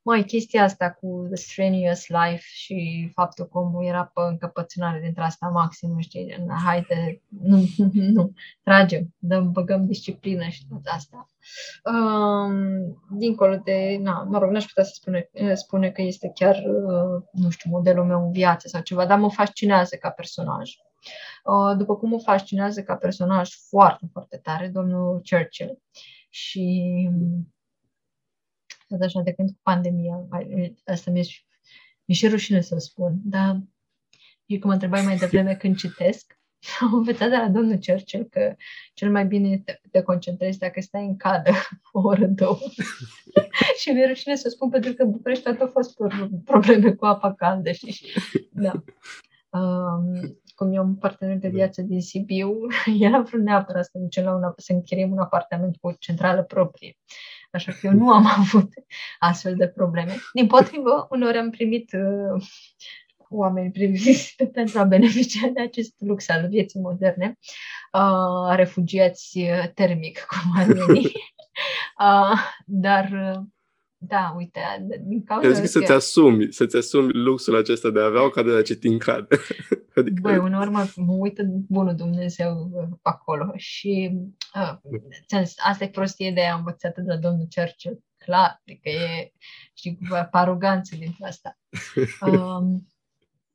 Uh, 0.06 0.12
Măi, 0.13 0.26
chestia 0.26 0.63
asta 0.63 0.91
cu 0.91 1.26
The 1.28 1.36
Strenuous 1.36 2.08
Life 2.08 2.44
și 2.44 3.10
faptul 3.13 3.46
că 3.46 3.58
omul 3.58 3.86
era 3.86 4.12
pe 4.13 4.22
încăpățânare 4.30 5.00
dintre 5.00 5.24
asta 5.24 5.48
maxim, 5.48 6.00
știi, 6.00 6.46
haide, 6.65 7.22
nu, 7.41 7.63
nu, 8.15 8.34
tragem, 8.63 9.13
dăm, 9.18 9.52
băgăm 9.52 9.86
disciplină 9.86 10.48
și 10.48 10.68
tot 10.70 10.82
asta. 10.86 11.30
Um, 11.84 13.04
dincolo 13.18 13.56
de, 13.56 13.98
na, 14.02 14.24
mă 14.24 14.38
rog, 14.38 14.52
n-aș 14.52 14.65
putea 14.65 14.84
să 14.84 14.91
spune, 14.94 15.30
spune 15.54 15.91
că 15.91 16.02
este 16.02 16.32
chiar, 16.36 16.56
uh, 16.56 17.24
nu 17.32 17.50
știu, 17.50 17.70
modelul 17.70 18.06
meu 18.06 18.26
în 18.26 18.32
viață 18.32 18.68
sau 18.68 18.82
ceva, 18.82 19.06
dar 19.06 19.20
mă 19.20 19.30
fascinează 19.30 19.96
ca 19.96 20.10
personaj. 20.10 20.72
Uh, 21.44 21.78
după 21.78 21.96
cum 21.96 22.10
mă 22.10 22.20
fascinează 22.20 22.84
ca 22.84 22.96
personaj 22.96 23.50
foarte, 23.70 24.06
foarte 24.12 24.38
tare, 24.38 24.68
domnul 24.68 25.22
Churchill. 25.30 25.82
Și 26.30 26.94
tot 27.38 27.55
așa 29.02 29.21
de 29.21 29.32
când 29.32 29.50
cu 29.50 29.60
pandemia. 29.62 30.28
Asta 30.86 31.12
mi-e, 31.12 31.24
mi 32.06 32.15
și 32.15 32.28
rușine 32.28 32.62
să 32.62 32.78
spun, 32.78 33.19
dar 33.24 33.62
și 34.48 34.60
cum 34.60 34.67
mă 34.67 34.74
întrebai 34.74 35.02
mai 35.02 35.17
devreme 35.17 35.56
când 35.62 35.78
citesc, 35.78 36.39
am 36.80 36.93
învățat 36.93 37.30
de 37.30 37.36
la 37.36 37.50
domnul 37.50 37.80
Churchill 37.86 38.24
că 38.24 38.56
cel 38.93 39.12
mai 39.12 39.26
bine 39.26 39.58
te, 39.58 39.80
te 39.91 40.02
concentrezi 40.02 40.60
dacă 40.60 40.82
stai 40.82 41.06
în 41.06 41.17
cadă 41.17 41.52
o 41.91 42.02
oră, 42.02 42.26
două. 42.26 42.58
și 43.80 43.89
mi-e 43.89 44.08
rușine 44.08 44.36
să 44.36 44.50
spun 44.50 44.69
pentru 44.69 44.93
că 44.93 45.06
București 45.06 45.43
tot 45.43 45.62
a 45.62 45.67
fost 45.67 45.98
probleme 46.45 46.91
cu 46.91 47.06
apa 47.06 47.34
caldă, 47.34 47.71
știi? 47.71 48.12
Da. 48.52 48.84
Um, 49.50 50.39
cum 50.56 50.74
eu 50.74 50.84
un 50.84 50.95
partener 50.95 51.38
de 51.38 51.48
viață 51.48 51.82
din 51.82 52.02
Sibiu, 52.02 52.58
era 53.00 53.21
vrut 53.21 53.41
neapărat 53.41 53.86
să 53.86 53.98
ducem 53.98 54.24
la 54.24 54.36
una, 54.36 54.54
să 54.58 54.74
închiriem 54.74 55.12
un 55.12 55.19
apartament 55.19 55.76
cu 55.78 55.88
o 55.88 55.93
centrală 56.00 56.43
proprie. 56.43 56.98
Așa 57.56 57.72
că 57.72 57.88
eu 57.88 57.94
nu 57.94 58.12
am 58.12 58.26
avut 58.38 58.74
astfel 59.20 59.56
de 59.56 59.68
probleme. 59.68 60.15
Din 60.34 60.48
potrivă, 60.48 61.08
uneori 61.10 61.38
am 61.38 61.50
primit 61.50 61.94
uh, 61.94 62.44
oameni 63.30 63.72
priviți 63.72 64.36
pentru 64.58 64.80
a 64.80 64.84
beneficia 64.84 65.48
de 65.48 65.62
acest 65.62 65.94
lux 65.98 66.30
al 66.30 66.48
vieții 66.48 66.80
moderne, 66.80 67.38
uh, 67.94 68.56
refugiați 68.56 69.38
uh, 69.38 69.70
termic, 69.74 70.26
cum 70.30 70.52
ar 70.56 70.65
veni. 70.65 71.12
Uh, 72.00 72.39
dar 72.65 73.10
uh, 73.12 73.44
da, 74.08 74.34
uite, 74.38 74.60
din 75.08 75.24
cauza... 75.24 75.52
Zic 75.52 75.62
că 75.62 75.68
să-ți 75.68 75.91
asumi, 75.91 76.54
să-ți 76.54 76.76
asumi 76.76 77.12
luxul 77.13 77.56
acesta 77.56 77.89
de 77.89 78.00
a 78.00 78.06
avea 78.06 78.26
o 78.26 78.30
cadă 78.30 78.56
de 78.56 78.62
citit 78.62 78.91
în 78.91 78.98
cadă. 78.98 79.28
adică... 79.96 80.20
Băi, 80.22 80.38
uneori 80.38 80.70
mă, 80.70 80.88
mă 80.96 81.13
uită 81.13 81.44
bunul 81.70 81.96
Dumnezeu 81.96 82.72
acolo 83.02 83.54
și 83.56 84.12
uh, 84.56 85.41
asta 85.63 85.84
e 85.84 85.89
prostie 85.89 86.32
de 86.32 86.41
a 86.41 86.56
învățată 86.56 87.02
de 87.02 87.12
la 87.12 87.18
domnul 87.18 87.48
Churchill. 87.56 88.04
Clar, 88.18 88.62
adică 88.62 88.89
e, 88.89 89.32
știi, 89.74 89.98
cu 90.10 90.28
aroganță 90.32 90.96
din 90.96 91.15
asta. 91.22 91.58
Um, 92.32 92.88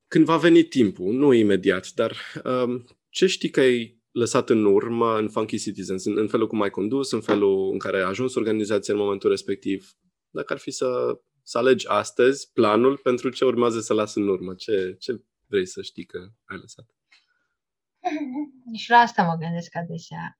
Când 0.08 0.24
va 0.24 0.36
veni 0.36 0.62
timpul, 0.62 1.12
nu 1.12 1.32
imediat, 1.32 1.88
dar 1.94 2.16
um, 2.44 2.84
ce 3.08 3.26
știi 3.26 3.50
că 3.50 3.60
ai 3.60 4.00
lăsat 4.12 4.50
în 4.50 4.64
urmă 4.64 5.18
în 5.18 5.28
Funky 5.28 5.58
Citizens, 5.58 6.04
în, 6.04 6.18
în 6.18 6.28
felul 6.28 6.46
cum 6.46 6.62
ai 6.62 6.70
condus, 6.70 7.12
în 7.12 7.20
felul 7.20 7.70
în 7.72 7.78
care 7.78 8.00
a 8.00 8.06
ajuns 8.06 8.34
organizația 8.34 8.94
în 8.94 9.00
momentul 9.00 9.30
respectiv? 9.30 9.92
Dacă 10.30 10.52
ar 10.52 10.58
fi 10.58 10.70
să, 10.70 11.20
să 11.42 11.58
alegi 11.58 11.88
astăzi 11.88 12.52
planul 12.52 12.96
pentru 12.96 13.28
ce 13.28 13.44
urmează 13.44 13.80
să 13.80 13.94
las 13.94 14.14
în 14.14 14.28
urmă, 14.28 14.54
ce, 14.54 14.96
ce 14.98 15.24
vrei 15.46 15.66
să 15.66 15.82
știi 15.82 16.04
că 16.04 16.18
ai 16.44 16.58
lăsat? 16.58 16.86
Nici 18.72 18.88
la 18.88 18.96
asta 18.96 19.22
mă 19.22 19.34
gândesc 19.34 19.76
adesea. 19.76 20.36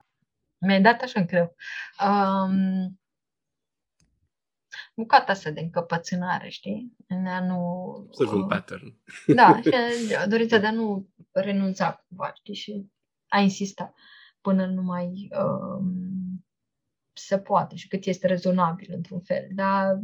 Mi-ai 0.59 0.83
dat 0.83 1.01
așa 1.01 1.21
greu. 1.21 1.57
Um, 2.05 3.01
bucata 4.95 5.33
asta 5.33 5.51
de 5.51 5.61
încăpățânare, 5.61 6.49
știi? 6.49 6.97
În 7.07 7.27
a 7.27 7.47
nu... 7.47 8.09
Să 8.11 8.35
un 8.35 8.47
pattern. 8.47 9.01
Da, 9.35 9.61
și 9.63 9.71
dorința 10.29 10.59
de 10.59 10.67
a 10.67 10.73
nu 10.73 11.09
renunța 11.33 12.05
cumva, 12.09 12.33
știi? 12.35 12.55
Și 12.55 12.91
a 13.29 13.39
insista 13.39 13.95
până 14.41 14.67
nu 14.67 14.83
mai 14.83 15.29
um, 15.39 16.20
se 17.13 17.39
poate 17.39 17.77
și 17.77 17.89
cât 17.89 18.05
este 18.05 18.27
rezonabil 18.27 18.89
într-un 18.95 19.21
fel. 19.21 19.49
Dar... 19.55 19.99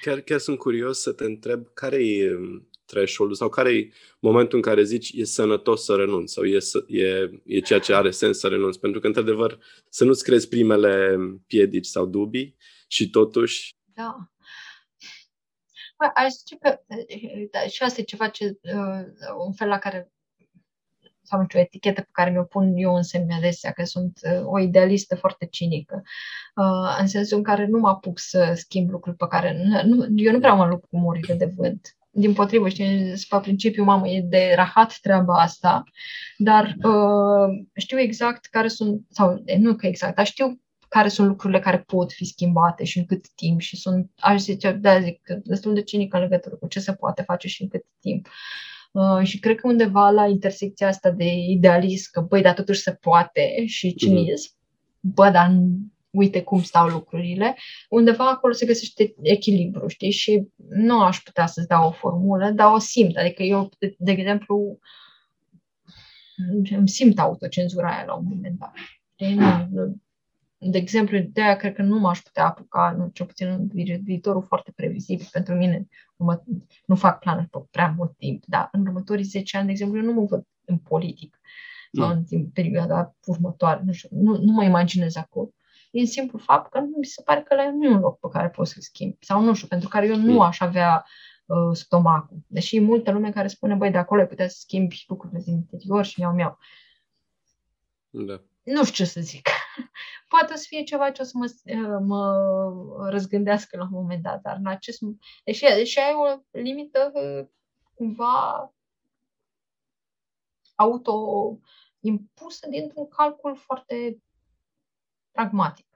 Chiar, 0.00 0.20
chiar 0.20 0.38
sunt 0.38 0.58
curios 0.58 1.00
să 1.00 1.12
te 1.12 1.24
întreb 1.24 1.66
care 1.72 2.06
e 2.06 2.34
um, 2.34 2.68
threshold 2.84 3.34
sau 3.34 3.48
care 3.48 3.72
e 3.72 3.92
momentul 4.20 4.56
în 4.56 4.64
care 4.64 4.82
zici 4.82 5.12
e 5.12 5.24
sănătos 5.24 5.84
să 5.84 5.94
renunți 5.94 6.32
sau 6.32 6.44
e, 6.44 6.58
e, 6.86 7.30
e 7.44 7.60
ceea 7.60 7.78
ce 7.78 7.94
are 7.94 8.10
sens 8.10 8.38
să 8.38 8.48
renunți. 8.48 8.80
Pentru 8.80 9.00
că, 9.00 9.06
într-adevăr, 9.06 9.58
să 9.88 10.04
nu-ți 10.04 10.24
crezi 10.24 10.48
primele 10.48 11.16
piedici 11.46 11.86
sau 11.86 12.06
dubii 12.06 12.56
și 12.88 13.10
totuși... 13.10 13.74
Da. 13.94 14.16
Bă, 15.98 16.10
aș 16.14 16.30
zice 16.30 16.56
că 16.56 16.80
da, 17.50 17.66
și 17.66 17.82
asta 17.82 18.00
e 18.00 18.04
ceva 18.04 18.28
ce, 18.28 18.58
uh, 18.62 19.04
un 19.46 19.52
fel 19.52 19.68
la 19.68 19.78
care 19.78 20.12
sau 21.22 21.38
nu 21.38 21.44
știu, 21.44 21.58
o 21.58 21.62
etichetă 21.62 22.00
pe 22.00 22.08
care 22.12 22.30
mi-o 22.30 22.42
pun 22.42 22.72
eu 22.76 22.94
în 22.94 23.02
semne 23.02 23.34
adesea, 23.34 23.70
că 23.70 23.84
sunt 23.84 24.20
uh, 24.22 24.42
o 24.44 24.58
idealistă 24.58 25.16
foarte 25.16 25.46
cinică, 25.46 26.02
uh, 26.54 26.98
în 27.00 27.06
sensul 27.06 27.36
în 27.36 27.42
care 27.42 27.66
nu 27.66 27.78
mă 27.78 27.88
apuc 27.88 28.18
să 28.18 28.52
schimb 28.56 28.90
lucruri 28.90 29.16
pe 29.16 29.26
care... 29.28 29.82
Nu, 29.84 30.06
eu 30.16 30.32
nu 30.32 30.38
prea 30.38 30.52
mă 30.52 30.66
lupt 30.66 30.88
cu 30.88 30.98
murile 30.98 31.34
de 31.34 31.52
vânt. 31.56 31.96
din 32.10 32.32
potrivă, 32.32 32.68
știi, 32.68 33.12
pe 33.28 33.38
principiu, 33.42 33.84
mamă, 33.84 34.08
e 34.08 34.20
de 34.20 34.52
rahat 34.56 34.98
treaba 35.00 35.40
asta, 35.40 35.82
dar 36.36 36.76
uh, 36.82 37.66
știu 37.76 37.98
exact 37.98 38.46
care 38.46 38.68
sunt, 38.68 39.06
sau 39.08 39.42
nu 39.58 39.74
că 39.74 39.86
exact, 39.86 40.16
dar 40.16 40.26
știu 40.26 40.60
care 40.88 41.08
sunt 41.08 41.28
lucrurile 41.28 41.60
care 41.60 41.78
pot 41.78 42.12
fi 42.12 42.24
schimbate 42.24 42.84
și 42.84 42.98
în 42.98 43.04
cât 43.04 43.28
timp 43.28 43.60
și 43.60 43.76
sunt, 43.76 44.10
aș 44.16 44.40
zice, 44.40 44.72
da, 44.72 45.00
zic, 45.00 45.20
destul 45.44 45.74
de 45.74 45.82
cinică 45.82 46.16
în 46.16 46.22
legătură 46.22 46.54
cu 46.54 46.66
ce 46.66 46.80
se 46.80 46.92
poate 46.92 47.22
face 47.22 47.48
și 47.48 47.62
în 47.62 47.68
cât 47.68 47.84
timp. 48.00 48.26
Uh, 48.26 48.32
și 49.22 49.38
cred 49.38 49.56
că 49.56 49.66
undeva 49.66 50.10
la 50.10 50.26
intersecția 50.26 50.88
asta 50.88 51.10
de 51.10 51.32
idealism, 51.32 52.08
că 52.12 52.20
băi, 52.20 52.42
dar 52.42 52.54
totuși 52.54 52.80
se 52.80 52.92
poate 52.92 53.66
și 53.66 53.94
cinism, 53.94 54.52
mm-hmm. 54.52 55.00
bă, 55.00 55.30
dar 55.30 55.52
uite 56.10 56.42
cum 56.42 56.62
stau 56.62 56.88
lucrurile, 56.88 57.56
undeva 57.88 58.30
acolo 58.30 58.52
se 58.52 58.66
găsește 58.66 59.14
echilibru, 59.22 59.88
știi? 59.88 60.10
Și 60.10 60.48
nu 60.68 61.02
aș 61.02 61.18
putea 61.18 61.46
să-ți 61.46 61.68
dau 61.68 61.88
o 61.88 61.92
formulă, 61.92 62.50
dar 62.50 62.72
o 62.72 62.78
simt. 62.78 63.16
Adică 63.16 63.42
eu, 63.42 63.70
de, 63.78 63.94
de 63.98 64.10
exemplu, 64.10 64.78
îmi 66.70 66.88
simt 66.88 67.18
autocenzura 67.18 67.88
aia 67.88 68.04
la 68.06 68.14
un 68.14 68.24
moment 68.28 68.58
dat. 68.58 68.72
Știi? 69.14 69.34
Nu, 69.34 69.68
nu, 69.70 69.96
de 70.62 70.78
exemplu, 70.78 71.18
de 71.18 71.42
aia 71.42 71.56
cred 71.56 71.74
că 71.74 71.82
nu 71.82 71.98
m-aș 71.98 72.18
putea 72.18 72.46
apuca, 72.46 72.94
nu, 72.98 73.10
cel 73.12 73.26
puțin 73.26 73.46
în 73.48 73.68
viitorul 74.02 74.42
foarte 74.42 74.72
previzibil 74.76 75.28
pentru 75.32 75.54
mine. 75.54 75.88
Mă, 76.16 76.42
nu 76.86 76.94
fac 76.94 77.18
planuri 77.18 77.48
pe 77.48 77.58
prea 77.70 77.94
mult 77.96 78.16
timp, 78.16 78.44
dar 78.46 78.68
în 78.72 78.86
următorii 78.86 79.24
10 79.24 79.56
ani, 79.56 79.66
de 79.66 79.72
exemplu, 79.72 79.98
eu 79.98 80.04
nu 80.04 80.12
mă 80.12 80.24
văd 80.24 80.46
în 80.64 80.78
politic 80.78 81.40
sau 81.92 82.06
mm. 82.06 82.24
în 82.30 82.46
perioada 82.46 83.14
următoare. 83.26 83.82
Nu, 83.84 83.92
știu, 83.92 84.08
nu, 84.12 84.36
nu 84.36 84.52
mă 84.52 84.64
imaginez 84.64 85.16
acolo. 85.16 85.52
Din 85.90 86.06
simplu 86.06 86.38
fapt 86.38 86.70
că 86.70 86.80
mi 86.98 87.04
se 87.04 87.22
pare 87.22 87.42
că 87.42 87.54
la 87.54 87.70
nu 87.70 87.84
e 87.84 87.88
un 87.88 88.00
loc 88.00 88.18
pe 88.18 88.28
care 88.32 88.48
poți 88.48 88.72
să-l 88.72 88.82
schimbi. 88.82 89.16
Sau 89.20 89.42
nu 89.42 89.54
știu, 89.54 89.68
pentru 89.68 89.88
care 89.88 90.06
eu 90.06 90.16
nu 90.16 90.32
mm. 90.32 90.40
aș 90.40 90.60
avea 90.60 91.04
uh, 91.46 91.76
stomacul. 91.76 92.36
Deși 92.46 92.76
e 92.76 92.80
multă 92.80 93.10
lume 93.10 93.30
care 93.30 93.48
spune, 93.48 93.74
băi, 93.74 93.90
de 93.90 93.98
acolo 93.98 94.20
ai 94.20 94.26
putea 94.26 94.48
să 94.48 94.56
schimbi 94.58 95.04
lucrurile 95.08 95.40
din 95.44 95.54
interior 95.54 96.04
și 96.04 96.20
miau 96.20 96.32
miau. 96.32 96.58
Da. 98.10 98.42
Nu 98.62 98.84
știu 98.84 99.04
ce 99.04 99.10
să 99.10 99.20
zic. 99.20 99.48
Poate 100.28 100.56
să 100.56 100.64
fie 100.68 100.82
ceva 100.82 101.10
ce 101.10 101.22
o 101.22 101.24
să 101.24 101.32
mă, 101.34 101.52
uh, 101.64 101.98
mă 102.06 103.08
răzgândească 103.10 103.76
la 103.76 103.82
un 103.82 103.88
moment 103.92 104.22
dat, 104.22 104.40
dar 104.40 104.56
în 104.56 104.66
acest 104.66 105.00
deși, 105.44 105.60
deși 105.60 105.98
ai 105.98 106.14
o 106.14 106.40
limită 106.50 107.12
uh, 107.14 107.48
cumva 107.94 108.72
auto-impusă 110.74 112.68
dintr-un 112.70 113.08
calcul 113.08 113.56
foarte 113.56 114.22
pragmatic. 115.30 115.86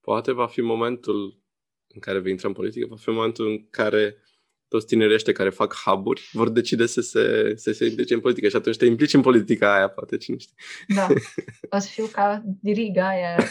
Poate 0.00 0.32
va 0.32 0.46
fi 0.46 0.60
momentul 0.60 1.42
în 1.88 2.00
care 2.00 2.18
vei 2.18 2.30
intra 2.30 2.48
în 2.48 2.54
politică, 2.54 2.86
va 2.86 2.96
fi 2.96 3.10
momentul 3.10 3.46
în 3.46 3.68
care 3.70 4.22
toți 4.68 4.86
tinerii 4.86 5.14
ăștia 5.14 5.32
care 5.32 5.50
fac 5.50 5.74
hub 5.84 6.06
vor 6.32 6.48
decide 6.48 6.86
să 6.86 7.00
se, 7.00 7.52
să 7.56 7.72
se 7.72 7.86
implice 7.86 8.14
în 8.14 8.20
politică 8.20 8.48
și 8.48 8.56
atunci 8.56 8.76
te 8.76 8.86
implici 8.86 9.14
în 9.14 9.20
politica 9.20 9.74
aia, 9.74 9.88
poate, 9.88 10.16
cine 10.16 10.36
știe. 10.36 10.54
Da, 10.88 11.06
o 11.76 11.78
să 11.78 11.88
fiu 11.88 12.06
ca 12.06 12.42
diriga 12.60 13.08
aia. 13.08 13.36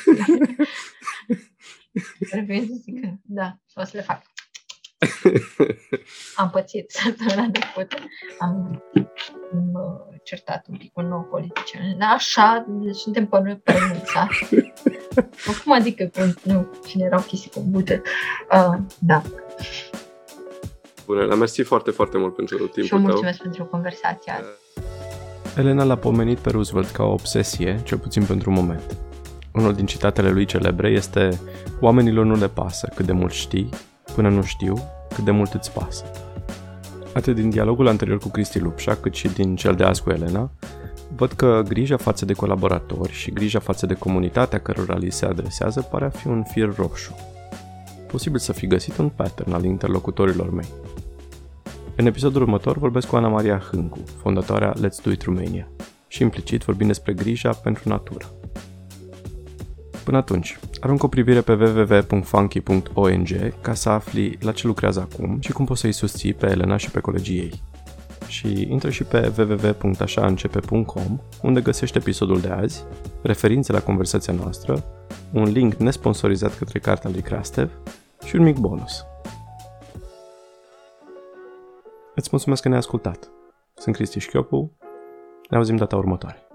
Trebuie 2.30 2.60
să 2.60 2.74
zic 2.84 3.02
că, 3.02 3.10
da, 3.22 3.60
o 3.76 3.84
să 3.84 3.92
le 3.94 4.02
fac. 4.02 4.22
Am 6.36 6.50
pățit 6.50 6.92
săptămâna 6.92 7.50
trecută. 7.52 7.96
Am 8.40 8.84
certat 10.24 10.66
un 10.70 10.78
pic 10.78 10.92
cu 10.92 11.02
un 11.02 11.08
nou 11.08 11.28
politician. 11.32 12.02
Așa, 12.02 12.66
deci 12.68 12.96
suntem 12.96 13.28
pe 13.28 13.40
noi 13.40 13.58
pe 13.58 13.74
Cum 15.64 15.72
adică, 15.72 16.10
nu, 16.44 16.70
cine 16.88 17.04
erau 17.06 17.22
chestii 17.22 17.50
cu 17.50 17.60
buget. 17.70 18.06
Uh, 18.52 18.78
da. 19.00 19.22
Bună, 21.08 21.24
la 21.24 21.36
mersi 21.36 21.62
foarte, 21.62 21.92
foarte 21.92 22.18
mult 22.18 22.36
pentru 22.36 22.58
timpul 22.58 22.84
Și 22.84 22.96
mulțumesc 22.96 23.38
tău. 23.38 23.46
pentru 23.46 23.66
conversația. 23.66 24.34
Elena 25.58 25.84
l-a 25.84 25.96
pomenit 25.96 26.38
pe 26.38 26.50
Roosevelt 26.50 26.90
ca 26.90 27.04
o 27.04 27.12
obsesie, 27.12 27.80
cel 27.84 27.98
puțin 27.98 28.24
pentru 28.24 28.50
un 28.50 28.56
moment. 28.56 28.98
Unul 29.54 29.74
din 29.74 29.86
citatele 29.86 30.30
lui 30.30 30.46
celebre 30.46 30.90
este 30.90 31.40
Oamenilor 31.80 32.26
nu 32.26 32.36
le 32.36 32.48
pasă 32.48 32.92
cât 32.96 33.06
de 33.06 33.12
mult 33.12 33.32
știi, 33.32 33.70
până 34.16 34.30
nu 34.30 34.42
știu 34.42 34.76
cât 35.16 35.24
de 35.24 35.32
mult 35.32 35.54
îți 35.54 35.72
pasă. 35.72 36.04
Atât 37.14 37.36
din 37.36 37.50
dialogul 37.50 37.88
anterior 37.88 38.18
cu 38.18 38.30
Cristi 38.30 38.60
Lupșa, 38.60 38.96
cât 38.96 39.14
și 39.14 39.28
din 39.28 39.56
cel 39.56 39.76
de 39.76 39.84
azi 39.84 40.04
cu 40.04 40.10
Elena, 40.10 40.52
văd 41.16 41.32
că 41.32 41.64
grija 41.68 41.98
față 41.98 42.26
de 42.26 42.34
colaboratori 42.34 43.12
și 43.12 43.32
grija 43.32 43.60
față 43.60 43.86
de 43.86 43.94
comunitatea 43.94 44.60
cărora 44.60 44.96
li 44.98 45.12
se 45.12 45.26
adresează 45.26 45.82
pare 45.92 46.06
a 46.06 46.10
fi 46.10 46.28
un 46.28 46.44
fir 46.44 46.76
roșu. 46.76 47.16
Posibil 48.08 48.40
să 48.40 48.54
fi 48.54 48.68
găsit 48.68 48.98
un 48.98 49.10
pattern 49.10 49.54
al 49.54 49.64
interlocutorilor 49.64 50.50
mei. 50.50 50.68
În 52.00 52.06
episodul 52.06 52.42
următor 52.42 52.78
vorbesc 52.78 53.08
cu 53.08 53.16
Ana 53.16 53.28
Maria 53.28 53.62
Hângu, 53.72 53.98
fondatoarea 54.22 54.74
Let's 54.74 55.04
Do 55.04 55.12
It 55.12 55.22
Romania, 55.22 55.68
și 56.08 56.22
implicit 56.22 56.64
vorbim 56.64 56.88
despre 56.88 57.14
grija 57.14 57.50
pentru 57.50 57.90
natură. 57.90 58.26
Până 60.04 60.18
atunci, 60.18 60.60
arunc 60.80 61.04
o 61.04 61.08
privire 61.08 61.42
pe 61.42 61.54
www.funky.ong 61.54 63.54
ca 63.62 63.74
să 63.74 63.90
afli 63.90 64.38
la 64.42 64.52
ce 64.52 64.68
lucrează 64.68 65.08
acum 65.12 65.38
și 65.40 65.52
cum 65.52 65.66
poți 65.66 65.82
să-i 65.82 65.92
susții 65.92 66.34
pe 66.34 66.50
Elena 66.50 66.78
și 66.78 66.92
pe 66.92 67.00
colegii 67.00 67.38
ei. 67.38 67.62
Și 68.28 68.68
intră 68.70 68.90
și 68.90 69.04
pe 69.04 69.34
www.așaîncepe.com 69.38 71.20
unde 71.42 71.62
găsești 71.62 71.98
episodul 71.98 72.40
de 72.40 72.50
azi, 72.50 72.84
referințe 73.22 73.72
la 73.72 73.82
conversația 73.82 74.34
noastră, 74.34 74.84
un 75.34 75.44
link 75.44 75.74
nesponsorizat 75.74 76.58
către 76.58 76.80
cartea 76.80 77.10
lui 77.10 77.22
Krastev 77.22 77.72
și 78.26 78.36
un 78.36 78.44
mic 78.44 78.58
bonus. 78.58 79.06
Îți 82.20 82.30
mulțumesc 82.32 82.62
că 82.62 82.68
ne-ai 82.68 82.80
ascultat. 82.80 83.32
Sunt 83.76 83.96
Cristi 83.96 84.20
Șchiopu. 84.20 84.78
Ne 85.50 85.58
auzim 85.58 85.76
data 85.76 85.96
următoare. 85.96 86.47